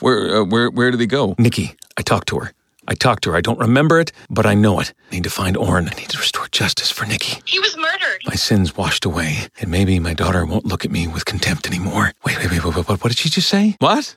Where 0.00 0.38
uh, 0.38 0.44
where 0.44 0.70
where 0.70 0.90
did 0.90 0.98
he 0.98 1.06
go? 1.06 1.36
Nicky, 1.38 1.76
I 1.96 2.02
talked 2.02 2.26
to 2.30 2.40
her. 2.40 2.52
I 2.90 2.94
talked 2.94 3.22
to 3.22 3.30
her. 3.30 3.36
I 3.36 3.40
don't 3.40 3.58
remember 3.60 4.00
it, 4.00 4.10
but 4.28 4.46
I 4.46 4.54
know 4.54 4.80
it. 4.80 4.92
I 5.10 5.14
need 5.14 5.22
to 5.24 5.30
find 5.30 5.56
Orrin. 5.56 5.88
I 5.88 5.94
need 5.94 6.08
to 6.10 6.18
restore 6.18 6.48
justice 6.50 6.90
for 6.90 7.06
Nicky. 7.06 7.40
He 7.44 7.60
was 7.60 7.76
murdered. 7.76 8.20
My 8.26 8.34
sins 8.34 8.76
washed 8.76 9.04
away, 9.04 9.46
and 9.60 9.70
maybe 9.70 10.00
my 10.00 10.12
daughter 10.12 10.44
won't 10.44 10.66
look 10.66 10.84
at 10.84 10.90
me 10.90 11.06
with 11.06 11.24
contempt 11.24 11.68
anymore. 11.68 12.12
Wait, 12.24 12.36
wait, 12.38 12.50
wait, 12.50 12.64
wait, 12.64 12.74
wait, 12.74 12.88
what, 12.88 13.02
what 13.04 13.08
did 13.08 13.16
she 13.18 13.28
just 13.28 13.48
say? 13.48 13.76
What? 13.78 14.16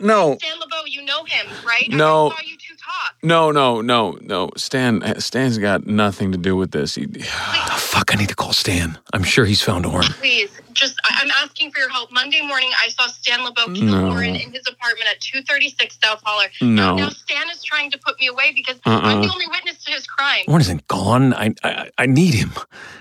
No. 0.00 0.36
Stan 0.40 0.58
LeBeau, 0.58 0.84
you 0.86 1.02
know 1.04 1.24
him, 1.24 1.46
right? 1.66 1.84
No. 1.90 2.28
I 2.28 2.30
saw 2.30 2.40
you 2.46 2.56
two 2.56 2.74
talk. 2.76 3.16
No, 3.22 3.50
no, 3.50 3.82
no, 3.82 4.18
no. 4.22 4.50
Stan 4.56 5.02
uh, 5.02 5.20
Stan's 5.20 5.58
got 5.58 5.86
nothing 5.86 6.32
to 6.32 6.38
do 6.38 6.56
with 6.56 6.70
this. 6.70 6.94
He, 6.94 7.06
Oh, 7.18 7.76
fuck, 7.78 8.14
I 8.14 8.18
need 8.18 8.28
to 8.30 8.34
call 8.34 8.52
Stan. 8.54 8.98
I'm 9.12 9.24
sure 9.24 9.44
he's 9.44 9.60
found 9.62 9.84
Orrin. 9.84 10.08
Please, 10.12 10.50
just 10.76 10.94
I- 11.04 11.20
I'm 11.22 11.30
asking 11.42 11.70
for 11.72 11.80
your 11.80 11.88
help. 11.88 12.12
Monday 12.12 12.40
morning, 12.42 12.70
I 12.84 12.90
saw 12.90 13.06
Stan 13.08 13.42
LeBeau 13.44 13.66
kill 13.74 13.84
No. 13.86 14.10
Oren 14.12 14.36
in 14.36 14.52
his 14.52 14.62
apartment 14.68 15.08
at 15.10 15.20
236 15.20 15.98
South 16.04 16.22
Holler. 16.24 16.46
No. 16.60 16.96
Now 16.96 17.08
Stan 17.08 17.50
is 17.50 17.62
trying 17.64 17.90
to 17.90 17.98
put 17.98 18.20
me 18.20 18.28
away 18.28 18.52
because 18.54 18.76
Uh-uh. 18.86 19.00
I'm 19.02 19.22
the 19.22 19.32
only 19.32 19.46
witness 19.48 19.82
to 19.84 19.90
his 19.92 20.06
crime. 20.06 20.44
Orrin 20.46 20.60
isn't 20.60 20.86
gone. 20.88 21.34
I, 21.34 21.54
I, 21.64 21.90
I 21.98 22.06
need 22.06 22.34
him. 22.34 22.52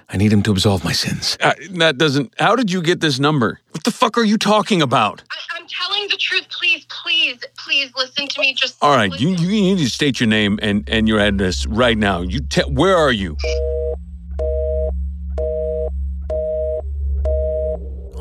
I 0.09 0.17
need 0.17 0.31
him 0.31 0.41
to 0.43 0.51
absolve 0.51 0.83
my 0.83 0.93
sins. 0.93 1.37
Uh, 1.41 1.53
that 1.71 1.97
doesn't. 1.97 2.33
How 2.39 2.55
did 2.55 2.71
you 2.71 2.81
get 2.81 3.01
this 3.01 3.19
number? 3.19 3.59
What 3.71 3.83
the 3.83 3.91
fuck 3.91 4.17
are 4.17 4.23
you 4.23 4.37
talking 4.37 4.81
about? 4.81 5.23
I, 5.31 5.57
I'm 5.57 5.67
telling 5.67 6.07
the 6.09 6.17
truth. 6.17 6.47
Please, 6.49 6.85
please, 6.85 7.39
please 7.57 7.91
listen 7.97 8.27
to 8.27 8.39
me. 8.41 8.53
Just 8.53 8.77
All 8.81 8.95
right, 8.95 9.11
you 9.19 9.29
you 9.29 9.47
need 9.49 9.77
to 9.79 9.89
state 9.89 10.19
your 10.19 10.29
name 10.29 10.59
and 10.61 10.87
and 10.89 11.07
your 11.07 11.19
address 11.19 11.65
right 11.65 11.97
now. 11.97 12.21
You 12.21 12.39
te- 12.39 12.61
where 12.69 12.95
are 12.95 13.11
you? 13.11 13.35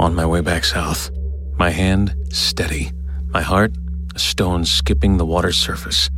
On 0.04 0.14
my 0.14 0.26
way 0.26 0.42
back 0.42 0.64
south, 0.64 1.10
my 1.56 1.70
hand 1.70 2.14
steady, 2.28 2.92
my 3.28 3.40
heart 3.40 3.72
a 4.14 4.18
stone 4.18 4.66
skipping 4.66 5.16
the 5.16 5.24
water's 5.24 5.56
surface. 5.56 6.10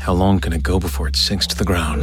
How 0.00 0.12
long 0.12 0.38
can 0.38 0.52
it 0.52 0.62
go 0.62 0.78
before 0.78 1.08
it 1.08 1.16
sinks 1.16 1.46
to 1.46 1.56
the 1.56 1.64
ground? 1.64 2.02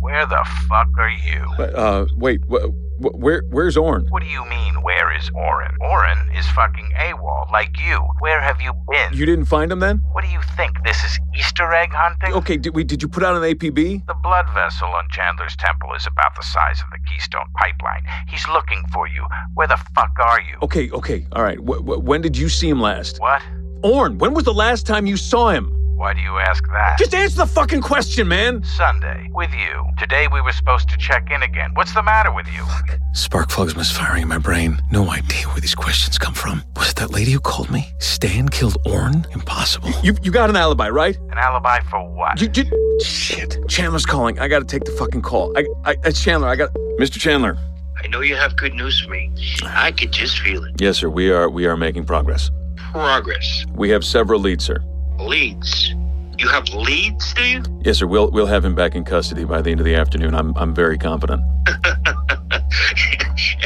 Where 0.00 0.24
the 0.26 0.46
fuck 0.68 0.86
are 0.96 1.10
you? 1.10 1.64
Uh, 1.74 2.06
wait, 2.14 2.40
wh- 2.48 2.62
wh- 2.62 2.89
where 3.00 3.42
where's 3.50 3.76
Orin? 3.76 4.06
What 4.10 4.22
do 4.22 4.28
you 4.28 4.44
mean, 4.46 4.74
where 4.82 5.16
is 5.16 5.30
Orin? 5.34 5.72
Orin 5.80 6.18
is 6.36 6.46
fucking 6.50 6.90
AWOL, 6.98 7.50
like 7.50 7.78
you. 7.80 7.98
Where 8.20 8.40
have 8.40 8.60
you 8.60 8.72
been? 8.90 9.12
You 9.12 9.26
didn't 9.26 9.46
find 9.46 9.72
him 9.72 9.80
then? 9.80 9.98
What 10.12 10.22
do 10.24 10.30
you 10.30 10.40
think? 10.56 10.76
This 10.84 11.02
is 11.04 11.18
Easter 11.38 11.72
egg 11.72 11.90
hunting? 11.92 12.32
Okay, 12.34 12.56
did 12.56 12.74
we 12.74 12.84
did 12.84 13.02
you 13.02 13.08
put 13.08 13.22
out 13.22 13.36
an 13.36 13.42
APB? 13.42 14.06
The 14.06 14.14
blood 14.22 14.46
vessel 14.54 14.88
on 14.88 15.08
Chandler's 15.10 15.56
temple 15.56 15.94
is 15.94 16.06
about 16.06 16.34
the 16.36 16.42
size 16.42 16.80
of 16.82 16.90
the 16.90 16.98
Keystone 17.10 17.46
Pipeline. 17.56 18.02
He's 18.28 18.46
looking 18.48 18.82
for 18.92 19.08
you. 19.08 19.24
Where 19.54 19.66
the 19.66 19.78
fuck 19.94 20.12
are 20.22 20.40
you? 20.40 20.56
Okay, 20.62 20.90
okay, 20.90 21.26
all 21.32 21.42
right. 21.42 21.58
Wh- 21.58 21.80
wh- 21.82 22.04
when 22.04 22.20
did 22.20 22.36
you 22.36 22.48
see 22.48 22.68
him 22.68 22.80
last? 22.80 23.18
What? 23.20 23.42
Orrin, 23.82 24.18
when 24.18 24.34
was 24.34 24.44
the 24.44 24.52
last 24.54 24.86
time 24.86 25.06
you 25.06 25.16
saw 25.16 25.48
him? 25.50 25.76
Why 26.00 26.14
do 26.14 26.20
you 26.22 26.38
ask 26.38 26.66
that? 26.68 26.96
Just 26.98 27.12
answer 27.12 27.36
the 27.36 27.46
fucking 27.46 27.82
question, 27.82 28.26
man. 28.26 28.64
Sunday, 28.64 29.28
with 29.34 29.52
you. 29.52 29.84
Today 29.98 30.28
we 30.32 30.40
were 30.40 30.52
supposed 30.52 30.88
to 30.88 30.96
check 30.96 31.30
in 31.30 31.42
again. 31.42 31.72
What's 31.74 31.92
the 31.92 32.02
matter 32.02 32.32
with 32.32 32.46
you? 32.46 32.64
Spark 33.12 33.50
plugs 33.50 33.76
misfiring 33.76 34.22
in 34.22 34.28
my 34.28 34.38
brain. 34.38 34.80
No 34.90 35.10
idea 35.10 35.46
where 35.48 35.60
these 35.60 35.74
questions 35.74 36.16
come 36.16 36.32
from. 36.32 36.64
Was 36.74 36.92
it 36.92 36.96
that 36.96 37.10
lady 37.10 37.32
who 37.32 37.38
called 37.38 37.70
me? 37.70 37.86
Stan 37.98 38.48
killed 38.48 38.78
Orn? 38.86 39.26
Impossible. 39.34 39.90
You 40.02 40.14
you 40.22 40.30
got 40.30 40.48
an 40.48 40.56
alibi, 40.56 40.88
right? 40.88 41.18
An 41.32 41.36
alibi 41.36 41.80
for 41.90 42.00
what? 42.08 42.40
You, 42.40 42.48
you 42.54 43.00
shit. 43.02 43.58
Chandler's 43.68 44.06
calling. 44.06 44.38
I 44.38 44.48
gotta 44.48 44.64
take 44.64 44.84
the 44.84 44.92
fucking 44.92 45.20
call. 45.20 45.52
I, 45.54 45.66
I 45.84 45.96
it's 46.04 46.24
Chandler. 46.24 46.48
I 46.48 46.56
got 46.56 46.72
Mr. 46.98 47.20
Chandler. 47.20 47.58
I 48.02 48.06
know 48.06 48.22
you 48.22 48.36
have 48.36 48.56
good 48.56 48.72
news 48.72 48.98
for 49.02 49.10
me. 49.10 49.30
I 49.64 49.92
could 49.92 50.12
just 50.12 50.38
feel 50.38 50.64
it. 50.64 50.80
Yes, 50.80 50.96
sir. 50.96 51.10
We 51.10 51.30
are 51.30 51.50
we 51.50 51.66
are 51.66 51.76
making 51.76 52.06
progress. 52.06 52.50
Progress. 52.90 53.66
We 53.74 53.90
have 53.90 54.02
several 54.02 54.40
leads, 54.40 54.64
sir. 54.64 54.82
Leads. 55.20 55.94
You 56.38 56.48
have 56.48 56.68
leads, 56.70 57.34
do 57.34 57.44
you? 57.44 57.62
Yes, 57.84 57.98
sir. 57.98 58.06
We'll 58.06 58.30
we'll 58.30 58.46
have 58.46 58.64
him 58.64 58.74
back 58.74 58.94
in 58.94 59.04
custody 59.04 59.44
by 59.44 59.60
the 59.60 59.70
end 59.70 59.80
of 59.80 59.86
the 59.86 59.94
afternoon. 59.94 60.34
I'm 60.34 60.56
I'm 60.56 60.74
very 60.74 60.96
confident. 60.96 61.42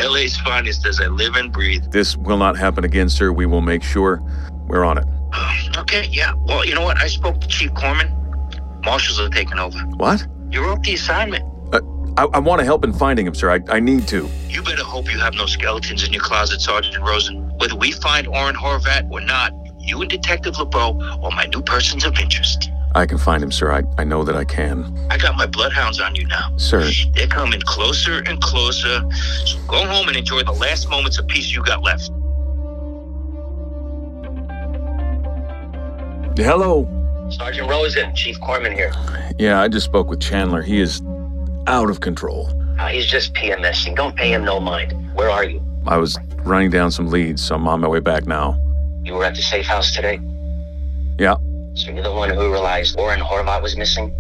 LA's 0.03 0.37
finest 0.39 0.85
as 0.85 1.01
I 1.01 1.07
live 1.07 1.37
and 1.37 1.53
breathe. 1.53 1.85
This 1.93 2.17
will 2.17 2.37
not 2.37 2.57
happen 2.57 2.85
again, 2.85 3.09
sir. 3.09 3.33
We 3.33 3.47
will 3.47 3.61
make 3.61 3.83
sure 3.83 4.21
we're 4.67 4.85
on 4.85 4.99
it. 4.99 5.05
Okay, 5.77 6.09
yeah. 6.11 6.33
Well, 6.47 6.65
you 6.65 6.75
know 6.75 6.83
what? 6.83 7.01
I 7.01 7.07
spoke 7.07 7.41
to 7.41 7.47
Chief 7.47 7.73
Corman. 7.75 8.09
Marshals 8.85 9.21
are 9.21 9.29
taking 9.29 9.59
over. 9.59 9.79
What? 9.97 10.27
You 10.51 10.65
wrote 10.65 10.83
the 10.83 10.95
assignment. 10.95 11.45
Uh, 11.73 11.81
I, 12.17 12.25
I 12.35 12.39
want 12.39 12.61
to 12.61 12.65
help 12.65 12.85
in 12.85 12.93
finding 12.93 13.27
him, 13.27 13.35
sir. 13.35 13.51
I, 13.51 13.61
I 13.69 13.81
need 13.81 14.07
to. 14.09 14.29
You 14.49 14.63
better 14.63 14.85
hope 14.85 15.13
you 15.13 15.19
have 15.19 15.35
no 15.35 15.47
skeletons 15.47 16.05
in 16.05 16.13
your 16.13 16.23
closet, 16.23 16.61
Sergeant 16.61 17.03
Rosen. 17.03 17.51
Whether 17.59 17.77
we 17.77 17.93
find 17.93 18.27
Oren 18.29 18.55
Horvat 18.55 19.11
or 19.11 19.21
not, 19.21 19.53
you 19.85 20.01
and 20.01 20.11
Detective 20.11 20.59
LeBeau 20.59 20.99
are 21.23 21.31
my 21.31 21.47
new 21.47 21.63
persons 21.63 22.05
of 22.05 22.19
interest. 22.19 22.71
I 22.97 23.07
can 23.07 23.19
find 23.19 23.43
him, 23.43 23.51
sir. 23.51 23.73
I, 23.73 23.83
I 23.99 24.05
know 24.05 24.23
that 24.23 24.37
I 24.37 24.45
can. 24.45 24.97
I 25.11 25.19
got 25.19 25.37
my 25.37 25.47
bloodhounds 25.47 26.01
on 26.01 26.15
you 26.15 26.27
now. 26.29 26.57
Sir. 26.57 26.89
They're 27.15 27.27
coming 27.27 27.61
closer 27.63 28.23
and 28.27 28.41
closer. 28.41 29.01
So 29.45 29.59
go 29.67 29.85
home 29.85 30.07
and 30.09 30.17
enjoy 30.17 30.45
the 30.45 30.53
last 30.53 30.89
moments 30.89 31.19
of 31.19 31.27
peace 31.27 31.53
you 31.53 31.63
got 31.65 31.83
left. 31.83 32.11
Hello. 36.37 36.89
Sergeant 37.31 37.69
Rosen, 37.69 38.15
Chief 38.15 38.41
Corman 38.41 38.73
here. 38.73 38.93
Yeah, 39.39 39.61
I 39.61 39.69
just 39.69 39.87
spoke 39.87 40.09
with 40.09 40.21
Chandler. 40.21 40.63
He 40.63 40.81
is 40.81 41.03
out 41.67 41.91
of 41.91 42.01
control. 42.01 42.49
Uh, 42.79 42.89
he's 42.89 43.07
just 43.07 43.35
PMSing. 43.35 43.97
Don't 43.97 44.15
pay 44.15 44.33
him 44.33 44.45
no 44.45 44.61
mind. 44.61 44.95
Where 45.15 45.31
are 45.31 45.45
you? 45.45 45.63
I 45.87 45.97
was 45.97 46.19
running 46.45 46.71
down 46.71 46.91
some 46.91 47.09
leads, 47.09 47.43
so 47.43 47.57
I'm 47.57 47.67
on 47.67 47.81
my 47.81 47.89
way 47.89 48.01
back 48.01 48.27
now. 48.27 48.61
You 49.05 49.15
were 49.15 49.25
at 49.25 49.35
the 49.35 49.43
safe 49.43 49.67
house 49.67 49.95
today? 49.95 50.19
Yeah. 51.19 51.37
So 51.75 51.91
you're 51.91 52.03
the 52.03 52.13
one 52.13 52.31
who 52.31 52.51
realized 52.51 52.99
Oren 52.99 53.21
Horvat 53.21 53.61
was 53.61 53.77
missing? 53.77 54.15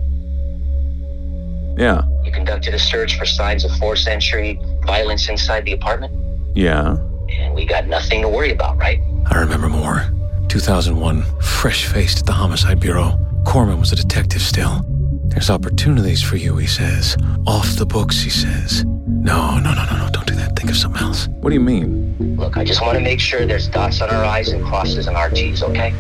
Yeah. 1.79 2.03
You 2.23 2.31
conducted 2.31 2.75
a 2.75 2.79
search 2.79 3.19
for 3.19 3.25
signs 3.25 3.65
of 3.65 3.73
forced 3.73 4.07
entry, 4.07 4.61
violence 4.85 5.29
inside 5.29 5.65
the 5.65 5.73
apartment? 5.73 6.13
Yeah. 6.55 6.97
And 7.31 7.55
we 7.55 7.65
got 7.65 7.87
nothing 7.87 8.21
to 8.23 8.29
worry 8.29 8.53
about, 8.53 8.77
right? 8.77 9.01
I 9.31 9.39
remember 9.39 9.69
more. 9.71 10.05
2001, 10.49 11.23
fresh 11.41 11.87
faced 11.87 12.21
at 12.21 12.27
the 12.27 12.33
Homicide 12.33 12.79
Bureau. 12.79 13.19
Corman 13.47 13.81
was 13.81 13.93
a 13.93 13.97
detective 13.97 14.43
still. 14.43 14.85
There's 15.29 15.49
opportunities 15.49 16.23
for 16.23 16.37
you, 16.37 16.57
he 16.59 16.67
says. 16.67 17.17
Off 17.47 17.77
the 17.77 17.87
books, 17.87 18.21
he 18.21 18.31
says. 18.31 18.85
No, 19.25 19.59
no, 19.59 19.73
no, 19.73 19.87
no, 19.87 19.97
no, 19.97 20.11
don't 20.11 20.27
do 20.27 20.35
that. 20.35 20.55
Think 20.55 20.69
of 20.69 20.77
something 20.77 21.01
else. 21.01 21.29
What 21.29 21.49
do 21.49 21.55
you 21.55 21.61
mean? 21.61 22.15
Look, 22.37 22.59
I 22.59 22.65
just 22.65 22.83
want 22.83 22.99
to 22.99 23.03
make 23.03 23.21
sure 23.21 23.47
there's 23.47 23.69
dots 23.69 24.03
on 24.03 24.11
our 24.11 24.23
I's 24.23 24.51
and 24.51 24.63
crosses 24.63 25.09
on 25.09 25.17
our 25.17 25.31
T's, 25.31 25.63
okay? 25.63 25.93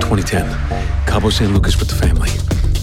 2010, 0.00 0.46
Cabo 1.06 1.30
San 1.30 1.54
Lucas 1.54 1.78
with 1.78 1.88
the 1.88 1.94
family. 1.94 2.28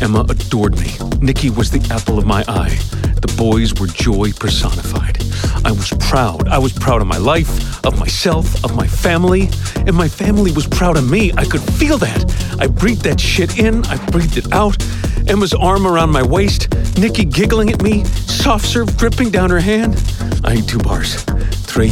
Emma 0.02 0.22
adored 0.28 0.80
me. 0.80 0.90
Nicky 1.22 1.52
was 1.52 1.70
the 1.70 1.88
apple 1.94 2.18
of 2.18 2.26
my 2.26 2.44
eye. 2.48 2.76
The 3.22 3.32
boys 3.38 3.80
were 3.80 3.86
joy 3.86 4.32
personified. 4.32 5.20
I 5.64 5.72
was 5.72 5.92
proud. 6.00 6.48
I 6.48 6.58
was 6.58 6.74
proud 6.74 7.02
of 7.02 7.08
my 7.08 7.20
life, 7.20 7.86
of 7.86 8.00
myself, 8.00 8.64
of 8.64 8.76
my 8.76 8.88
family, 8.88 9.48
and 9.86 9.94
my 9.94 10.08
family 10.08 10.52
was 10.52 10.66
proud 10.66 10.98
of 10.98 11.08
me. 11.08 11.32
I 11.38 11.46
could 11.46 11.62
feel 11.62 12.00
that. 12.00 12.58
I 12.60 12.66
breathed 12.66 13.04
that 13.04 13.20
shit 13.20 13.60
in, 13.60 13.86
I 13.86 14.04
breathed 14.08 14.38
it 14.38 14.52
out. 14.52 14.84
Emma's 15.32 15.54
arm 15.54 15.88
around 15.88 16.10
my 16.10 16.22
waist, 16.22 16.68
Nicky 16.98 17.24
giggling 17.24 17.70
at 17.70 17.82
me, 17.82 18.04
soft 18.04 18.66
serve 18.66 18.98
dripping 18.98 19.30
down 19.30 19.50
her 19.50 19.62
hand. 19.62 19.96
I 20.44 20.56
ate 20.56 20.68
two 20.68 20.78
bars. 20.80 21.24
Three, 21.72 21.92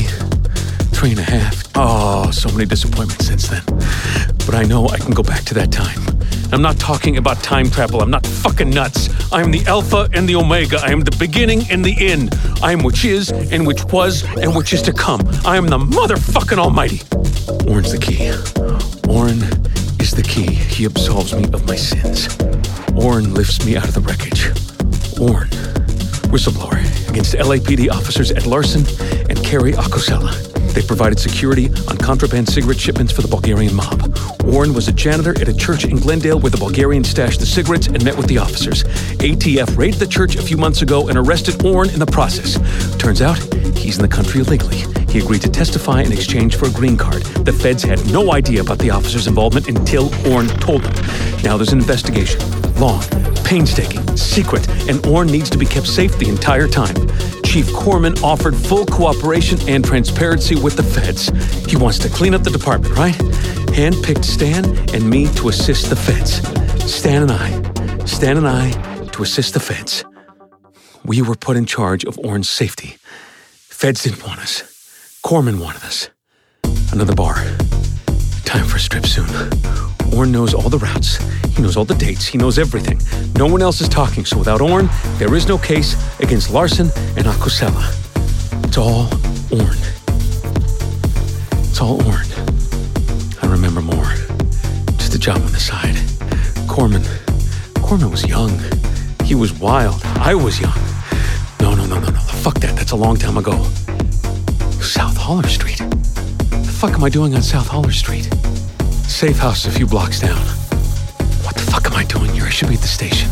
three 0.91 1.11
and 1.11 1.19
a 1.19 1.23
half. 1.23 1.63
Oh, 1.73 2.31
so 2.31 2.51
many 2.51 2.65
disappointments 2.65 3.27
since 3.27 3.47
then. 3.47 3.63
But 4.45 4.55
I 4.55 4.63
know 4.63 4.89
I 4.89 4.97
can 4.97 5.11
go 5.11 5.23
back 5.23 5.45
to 5.45 5.53
that 5.53 5.71
time. 5.71 6.01
I'm 6.51 6.61
not 6.61 6.79
talking 6.79 7.15
about 7.15 7.41
time 7.41 7.69
travel. 7.69 8.01
I'm 8.01 8.11
not 8.11 8.25
fucking 8.25 8.71
nuts. 8.71 9.07
I 9.31 9.41
am 9.41 9.51
the 9.51 9.65
Alpha 9.67 10.09
and 10.13 10.27
the 10.27 10.35
Omega. 10.35 10.81
I 10.81 10.91
am 10.91 10.99
the 10.99 11.15
beginning 11.17 11.61
and 11.71 11.85
the 11.85 11.95
end. 11.97 12.37
I 12.61 12.73
am 12.73 12.83
which 12.83 13.05
is 13.05 13.31
and 13.31 13.65
which 13.65 13.85
was 13.85 14.25
and 14.35 14.53
which 14.53 14.73
is 14.73 14.81
to 14.81 14.91
come. 14.91 15.21
I 15.45 15.55
am 15.55 15.67
the 15.67 15.77
motherfucking 15.77 16.57
Almighty. 16.57 16.99
Orn's 17.71 17.93
the 17.93 17.99
key. 17.99 18.31
Orn 19.07 19.39
key. 20.45 20.53
He 20.53 20.85
absolves 20.85 21.33
me 21.33 21.43
of 21.53 21.65
my 21.67 21.75
sins. 21.75 22.27
Orn 22.95 23.33
lifts 23.33 23.65
me 23.65 23.75
out 23.75 23.87
of 23.87 23.93
the 23.93 24.01
wreckage. 24.01 24.47
Orn, 25.19 25.49
whistleblower 26.31 26.79
against 27.09 27.33
LAPD 27.33 27.89
officers 27.89 28.31
Ed 28.31 28.45
Larson 28.45 28.83
and 29.29 29.37
Kerry 29.43 29.73
Akosela. 29.73 30.31
They 30.73 30.81
provided 30.81 31.19
security 31.19 31.69
on 31.87 31.97
contraband 31.97 32.47
cigarette 32.47 32.79
shipments 32.79 33.11
for 33.11 33.21
the 33.21 33.27
Bulgarian 33.27 33.75
mob. 33.75 34.17
Warren 34.43 34.73
was 34.73 34.87
a 34.87 34.93
janitor 34.93 35.31
at 35.41 35.47
a 35.47 35.55
church 35.55 35.83
in 35.83 35.97
Glendale 35.97 36.39
where 36.39 36.51
the 36.51 36.57
Bulgarians 36.57 37.09
stashed 37.09 37.39
the 37.39 37.45
cigarettes 37.45 37.87
and 37.87 38.03
met 38.03 38.15
with 38.15 38.27
the 38.27 38.37
officers. 38.37 38.83
ATF 39.19 39.77
raided 39.77 39.99
the 39.99 40.07
church 40.07 40.35
a 40.35 40.41
few 40.41 40.57
months 40.57 40.81
ago 40.81 41.09
and 41.09 41.17
arrested 41.17 41.61
Warren 41.63 41.89
in 41.89 41.99
the 41.99 42.05
process. 42.05 42.57
Turns 42.97 43.21
out, 43.21 43.39
he's 43.75 43.97
in 43.97 44.03
the 44.03 44.15
country 44.15 44.41
illegally. 44.41 44.98
He 45.09 45.19
agreed 45.19 45.41
to 45.41 45.49
testify 45.49 46.01
in 46.01 46.11
exchange 46.11 46.55
for 46.55 46.67
a 46.67 46.71
green 46.71 46.95
card. 46.95 47.23
The 47.23 47.51
feds 47.53 47.83
had 47.83 48.05
no 48.11 48.31
idea 48.31 48.61
about 48.61 48.77
the 48.77 48.91
officer's 48.91 49.27
involvement 49.27 49.67
until 49.67 50.05
Orn 50.31 50.47
told 50.47 50.83
them. 50.83 50.93
Now 51.43 51.57
there's 51.57 51.73
an 51.73 51.79
investigation. 51.79 52.39
Long, 52.75 53.01
painstaking, 53.43 54.05
secret, 54.15 54.67
and 54.87 55.05
Orn 55.07 55.27
needs 55.27 55.49
to 55.49 55.57
be 55.57 55.65
kept 55.65 55.87
safe 55.87 56.17
the 56.19 56.29
entire 56.29 56.67
time. 56.67 56.95
Chief 57.43 57.73
Corman 57.73 58.15
offered 58.23 58.55
full 58.55 58.85
cooperation 58.85 59.57
and 59.67 59.83
transparency 59.83 60.55
with 60.55 60.75
the 60.75 60.83
feds. 60.83 61.29
He 61.65 61.75
wants 61.75 61.97
to 61.99 62.09
clean 62.09 62.35
up 62.35 62.43
the 62.43 62.51
department, 62.51 62.95
right? 62.95 63.15
Handpicked 63.73 64.23
Stan 64.23 64.65
and 64.93 65.09
me 65.09 65.27
to 65.33 65.49
assist 65.49 65.89
the 65.89 65.95
feds. 65.95 66.33
Stan 66.85 67.23
and 67.23 67.31
I, 67.31 68.05
Stan 68.05 68.37
and 68.37 68.47
I 68.47 68.71
to 69.13 69.23
assist 69.23 69.55
the 69.55 69.59
feds. 69.59 70.05
We 71.03 71.23
were 71.23 71.35
put 71.35 71.57
in 71.57 71.65
charge 71.65 72.05
of 72.05 72.19
Orn's 72.19 72.49
safety. 72.49 72.97
Feds 73.55 74.03
didn't 74.03 74.23
want 74.23 74.41
us. 74.41 74.78
Corman 75.21 75.59
wanted 75.59 75.83
us. 75.83 76.09
Another 76.91 77.13
bar. 77.13 77.35
Time 78.45 78.65
for 78.65 78.77
a 78.77 78.79
strip 78.79 79.05
soon. 79.05 79.27
Orn 80.15 80.31
knows 80.31 80.53
all 80.53 80.69
the 80.69 80.77
routes. 80.77 81.17
He 81.55 81.61
knows 81.61 81.77
all 81.77 81.85
the 81.85 81.95
dates. 81.95 82.25
He 82.25 82.37
knows 82.37 82.57
everything. 82.57 82.99
No 83.35 83.45
one 83.45 83.61
else 83.61 83.81
is 83.81 83.89
talking, 83.89 84.25
so 84.25 84.37
without 84.37 84.61
Orn, 84.61 84.89
there 85.17 85.35
is 85.35 85.47
no 85.47 85.57
case 85.57 85.95
against 86.19 86.51
Larson 86.51 86.87
and 87.17 87.27
Akosela. 87.27 87.83
It's 88.65 88.77
all 88.77 89.07
Orn. 89.51 89.77
It's 91.69 91.81
all 91.81 92.01
Orn. 92.07 92.25
I 93.41 93.47
remember 93.47 93.81
more. 93.81 94.13
Just 94.97 95.15
a 95.15 95.19
job 95.19 95.37
on 95.37 95.51
the 95.51 95.59
side. 95.59 95.97
Corman. 96.67 97.03
Corman 97.83 98.09
was 98.09 98.25
young. 98.25 98.57
He 99.25 99.35
was 99.35 99.53
wild. 99.53 100.01
I 100.05 100.33
was 100.33 100.59
young. 100.59 100.79
No, 101.61 101.75
no, 101.75 101.85
no, 101.85 101.99
no, 101.99 102.09
no. 102.09 102.19
Fuck 102.19 102.59
that. 102.61 102.75
That's 102.75 102.91
a 102.91 102.95
long 102.95 103.17
time 103.17 103.37
ago. 103.37 103.69
South 104.81 105.17
Holler 105.17 105.47
Street. 105.47 105.77
The 105.77 106.75
fuck 106.79 106.93
am 106.93 107.03
I 107.03 107.09
doing 107.09 107.35
on 107.35 107.41
South 107.41 107.67
Holler 107.67 107.91
Street? 107.91 108.25
Safe 109.07 109.37
house 109.37 109.65
a 109.65 109.71
few 109.71 109.85
blocks 109.85 110.19
down. 110.19 110.39
What 111.43 111.55
the 111.55 111.63
fuck 111.71 111.85
am 111.85 111.93
I 111.93 112.03
doing 112.05 112.31
here? 112.31 112.45
I 112.45 112.49
should 112.49 112.69
be 112.69 112.75
at 112.75 112.81
the 112.81 112.87
station. 112.87 113.29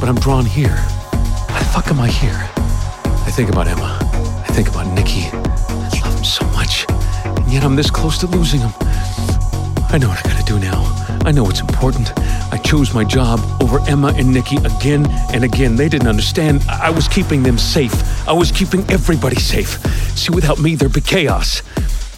But 0.00 0.08
I'm 0.08 0.16
drawn 0.16 0.44
here. 0.44 0.76
Why 1.50 1.58
the 1.58 1.70
fuck 1.72 1.88
am 1.88 2.00
I 2.00 2.08
here? 2.08 2.38
I 3.26 3.30
think 3.30 3.50
about 3.50 3.68
Emma. 3.68 3.98
I 4.48 4.52
think 4.52 4.68
about 4.68 4.86
Nicky. 4.94 5.28
I 5.32 5.88
love 6.02 6.16
him 6.16 6.24
so 6.24 6.44
much. 6.46 6.86
And 7.24 7.52
yet 7.52 7.64
I'm 7.64 7.76
this 7.76 7.90
close 7.90 8.18
to 8.18 8.26
losing 8.26 8.60
him. 8.60 8.72
I 9.90 9.98
know 10.00 10.08
what 10.08 10.24
I 10.24 10.28
gotta 10.28 10.44
do 10.44 10.58
now. 10.58 10.82
I 11.24 11.32
know 11.32 11.44
what's 11.44 11.60
important. 11.60 12.12
I 12.50 12.58
chose 12.58 12.94
my 12.94 13.04
job 13.04 13.40
over 13.62 13.80
Emma 13.88 14.12
and 14.16 14.32
Nicky 14.32 14.56
again 14.56 15.06
and 15.32 15.44
again. 15.44 15.76
They 15.76 15.88
didn't 15.88 16.08
understand. 16.08 16.62
I 16.68 16.90
was 16.90 17.08
keeping 17.08 17.42
them 17.42 17.58
safe. 17.58 17.94
I 18.28 18.32
was 18.32 18.50
keeping 18.50 18.88
everybody 18.90 19.36
safe. 19.36 19.78
See, 20.16 20.32
without 20.32 20.58
me, 20.58 20.74
there'd 20.74 20.92
be 20.92 21.00
chaos. 21.00 21.60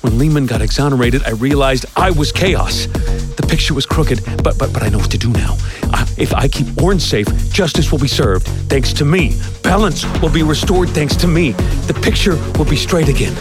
When 0.03 0.19
Lehman 0.19 0.47
got 0.47 0.63
exonerated, 0.63 1.23
I 1.25 1.31
realized 1.31 1.85
I 1.97 2.11
was 2.11 2.33
chaos. 2.33 2.87
The 2.87 3.47
picture 3.49 3.75
was 3.75 3.85
crooked, 3.87 4.25
but 4.43 4.57
but 4.59 4.73
but 4.73 4.83
I 4.83 4.89
know 4.89 4.99
what 4.99 5.11
to 5.11 5.19
do 5.19 5.31
now. 5.31 5.57
I, 5.93 6.07
if 6.17 6.33
I 6.33 6.49
keep 6.49 6.81
Orange 6.81 7.03
safe, 7.03 7.27
justice 7.53 7.93
will 7.93 7.99
be 7.99 8.09
served 8.09 8.47
thanks 8.69 8.93
to 8.95 9.05
me. 9.05 9.37
Balance 9.63 10.07
will 10.23 10.31
be 10.31 10.43
restored 10.43 10.89
thanks 10.91 11.17
to 11.17 11.27
me. 11.27 11.53
The 11.87 11.99
picture 12.03 12.37
will 12.59 12.65
be 12.65 12.77
straight 12.77 13.09
again. 13.09 13.35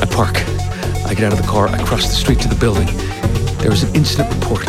I 0.00 0.06
park. 0.06 0.36
I 1.06 1.14
get 1.14 1.24
out 1.24 1.32
of 1.32 1.40
the 1.40 1.48
car. 1.48 1.68
I 1.68 1.82
cross 1.84 2.06
the 2.06 2.14
street 2.14 2.40
to 2.40 2.48
the 2.48 2.56
building. 2.56 2.86
There 3.58 3.72
is 3.72 3.82
an 3.82 3.94
incident 3.94 4.32
report. 4.34 4.66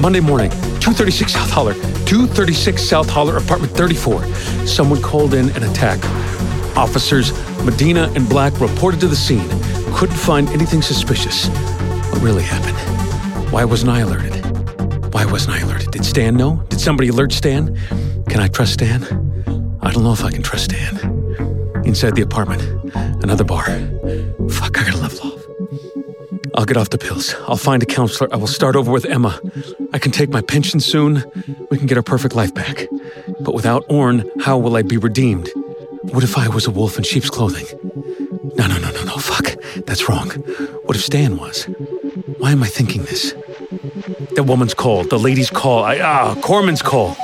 Monday 0.00 0.20
morning, 0.20 0.50
236 0.84 1.32
South 1.32 1.50
Holler, 1.50 1.72
236 2.04 2.82
South 2.82 3.08
Holler, 3.08 3.38
apartment 3.38 3.72
34. 3.72 4.22
Someone 4.66 5.00
called 5.00 5.32
in 5.32 5.48
an 5.56 5.62
attack. 5.62 5.98
Officers 6.76 7.32
Medina 7.64 8.12
and 8.14 8.28
Black 8.28 8.60
reported 8.60 9.00
to 9.00 9.08
the 9.08 9.16
scene. 9.16 9.48
Couldn't 9.94 10.14
find 10.14 10.46
anything 10.50 10.82
suspicious. 10.82 11.46
What 12.10 12.20
really 12.20 12.42
happened? 12.42 12.76
Why 13.50 13.64
wasn't 13.64 13.92
I 13.92 14.00
alerted? 14.00 14.34
Why 15.14 15.24
wasn't 15.24 15.56
I 15.56 15.60
alerted? 15.60 15.90
Did 15.90 16.04
Stan 16.04 16.36
know? 16.36 16.56
Did 16.68 16.80
somebody 16.82 17.08
alert 17.08 17.32
Stan? 17.32 17.74
Can 18.28 18.40
I 18.40 18.48
trust 18.48 18.74
Stan? 18.74 19.04
I 19.80 19.90
don't 19.90 20.04
know 20.04 20.12
if 20.12 20.22
I 20.22 20.32
can 20.32 20.42
trust 20.42 20.64
Stan. 20.64 20.98
Inside 21.86 22.14
the 22.14 22.20
apartment, 22.20 22.62
another 23.24 23.44
bar. 23.44 23.64
I'll 26.54 26.64
get 26.64 26.76
off 26.76 26.90
the 26.90 26.98
pills. 26.98 27.34
I'll 27.48 27.56
find 27.56 27.82
a 27.82 27.86
counselor. 27.86 28.32
I 28.32 28.36
will 28.36 28.46
start 28.46 28.76
over 28.76 28.92
with 28.92 29.04
Emma. 29.04 29.40
I 29.92 29.98
can 29.98 30.12
take 30.12 30.30
my 30.30 30.40
pension 30.40 30.80
soon. 30.80 31.24
We 31.70 31.78
can 31.78 31.86
get 31.86 31.96
our 31.96 32.02
perfect 32.02 32.34
life 32.34 32.54
back. 32.54 32.86
But 33.40 33.54
without 33.54 33.84
Orn, 33.88 34.30
how 34.40 34.58
will 34.58 34.76
I 34.76 34.82
be 34.82 34.96
redeemed? 34.96 35.50
What 36.12 36.22
if 36.22 36.38
I 36.38 36.48
was 36.48 36.66
a 36.66 36.70
wolf 36.70 36.96
in 36.96 37.02
sheep's 37.02 37.30
clothing? 37.30 37.66
No, 38.56 38.66
no, 38.68 38.78
no, 38.78 38.90
no, 38.92 39.04
no. 39.04 39.16
Fuck. 39.16 39.56
That's 39.86 40.08
wrong. 40.08 40.28
What 40.84 40.96
if 40.96 41.02
Stan 41.02 41.38
was? 41.38 41.64
Why 42.38 42.52
am 42.52 42.62
I 42.62 42.68
thinking 42.68 43.02
this? 43.02 43.34
That 44.36 44.44
woman's 44.44 44.74
call, 44.74 45.04
the 45.04 45.18
lady's 45.18 45.50
call, 45.50 45.82
I, 45.84 45.98
ah, 45.98 46.34
Corman's 46.40 46.82
call. 46.82 47.16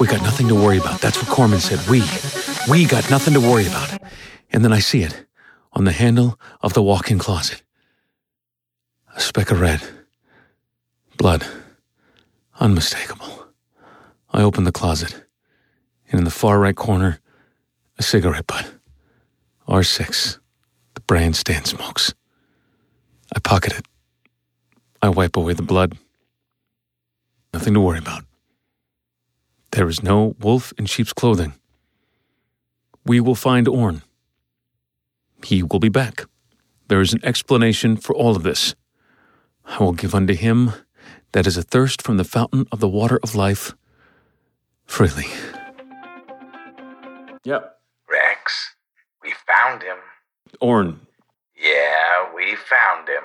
We 0.00 0.06
got 0.06 0.22
nothing 0.22 0.48
to 0.48 0.54
worry 0.54 0.78
about. 0.78 1.00
That's 1.00 1.18
what 1.22 1.28
Corman 1.28 1.60
said. 1.60 1.78
We. 1.88 2.02
We 2.70 2.84
got 2.86 3.08
nothing 3.10 3.34
to 3.34 3.40
worry 3.40 3.66
about. 3.66 3.98
And 4.50 4.64
then 4.64 4.72
I 4.72 4.80
see 4.80 5.02
it 5.02 5.26
on 5.72 5.84
the 5.84 5.92
handle 5.92 6.38
of 6.62 6.72
the 6.72 6.82
walk 6.82 7.10
in 7.10 7.18
closet. 7.18 7.62
A 9.14 9.20
speck 9.20 9.50
of 9.50 9.60
red. 9.60 9.82
Blood. 11.16 11.46
Unmistakable. 12.60 13.46
I 14.32 14.42
open 14.42 14.64
the 14.64 14.72
closet, 14.72 15.24
and 16.10 16.18
in 16.18 16.24
the 16.24 16.30
far 16.30 16.58
right 16.58 16.76
corner, 16.76 17.20
a 17.98 18.02
cigarette 18.02 18.46
butt. 18.46 18.72
R6, 19.68 20.38
the 20.94 21.00
brand 21.02 21.36
Stan 21.36 21.64
smokes. 21.64 22.14
I 23.34 23.38
pocket 23.40 23.78
it. 23.78 23.86
I 25.00 25.08
wipe 25.08 25.36
away 25.36 25.52
the 25.52 25.62
blood. 25.62 25.98
Nothing 27.52 27.74
to 27.74 27.80
worry 27.80 27.98
about. 27.98 28.24
There 29.72 29.88
is 29.88 30.02
no 30.02 30.36
wolf 30.40 30.72
in 30.78 30.86
sheep's 30.86 31.12
clothing. 31.12 31.54
We 33.04 33.20
will 33.20 33.34
find 33.34 33.68
Orn. 33.68 34.02
He 35.44 35.62
will 35.62 35.80
be 35.80 35.88
back. 35.88 36.24
There 36.88 37.00
is 37.00 37.12
an 37.12 37.20
explanation 37.24 37.96
for 37.96 38.14
all 38.14 38.36
of 38.36 38.42
this. 38.42 38.74
I 39.66 39.82
will 39.82 39.92
give 39.92 40.14
unto 40.14 40.34
him 40.34 40.72
that 41.32 41.46
is 41.46 41.56
athirst 41.56 42.02
from 42.02 42.16
the 42.16 42.24
fountain 42.24 42.66
of 42.72 42.80
the 42.80 42.88
water 42.88 43.18
of 43.22 43.34
life 43.34 43.74
freely. 44.86 45.26
Yep. 47.44 47.78
Rex, 48.10 48.74
we 49.22 49.32
found 49.46 49.82
him. 49.82 49.96
Orn, 50.60 51.00
Yeah, 51.56 52.32
we 52.34 52.54
found 52.56 53.08
him. 53.08 53.24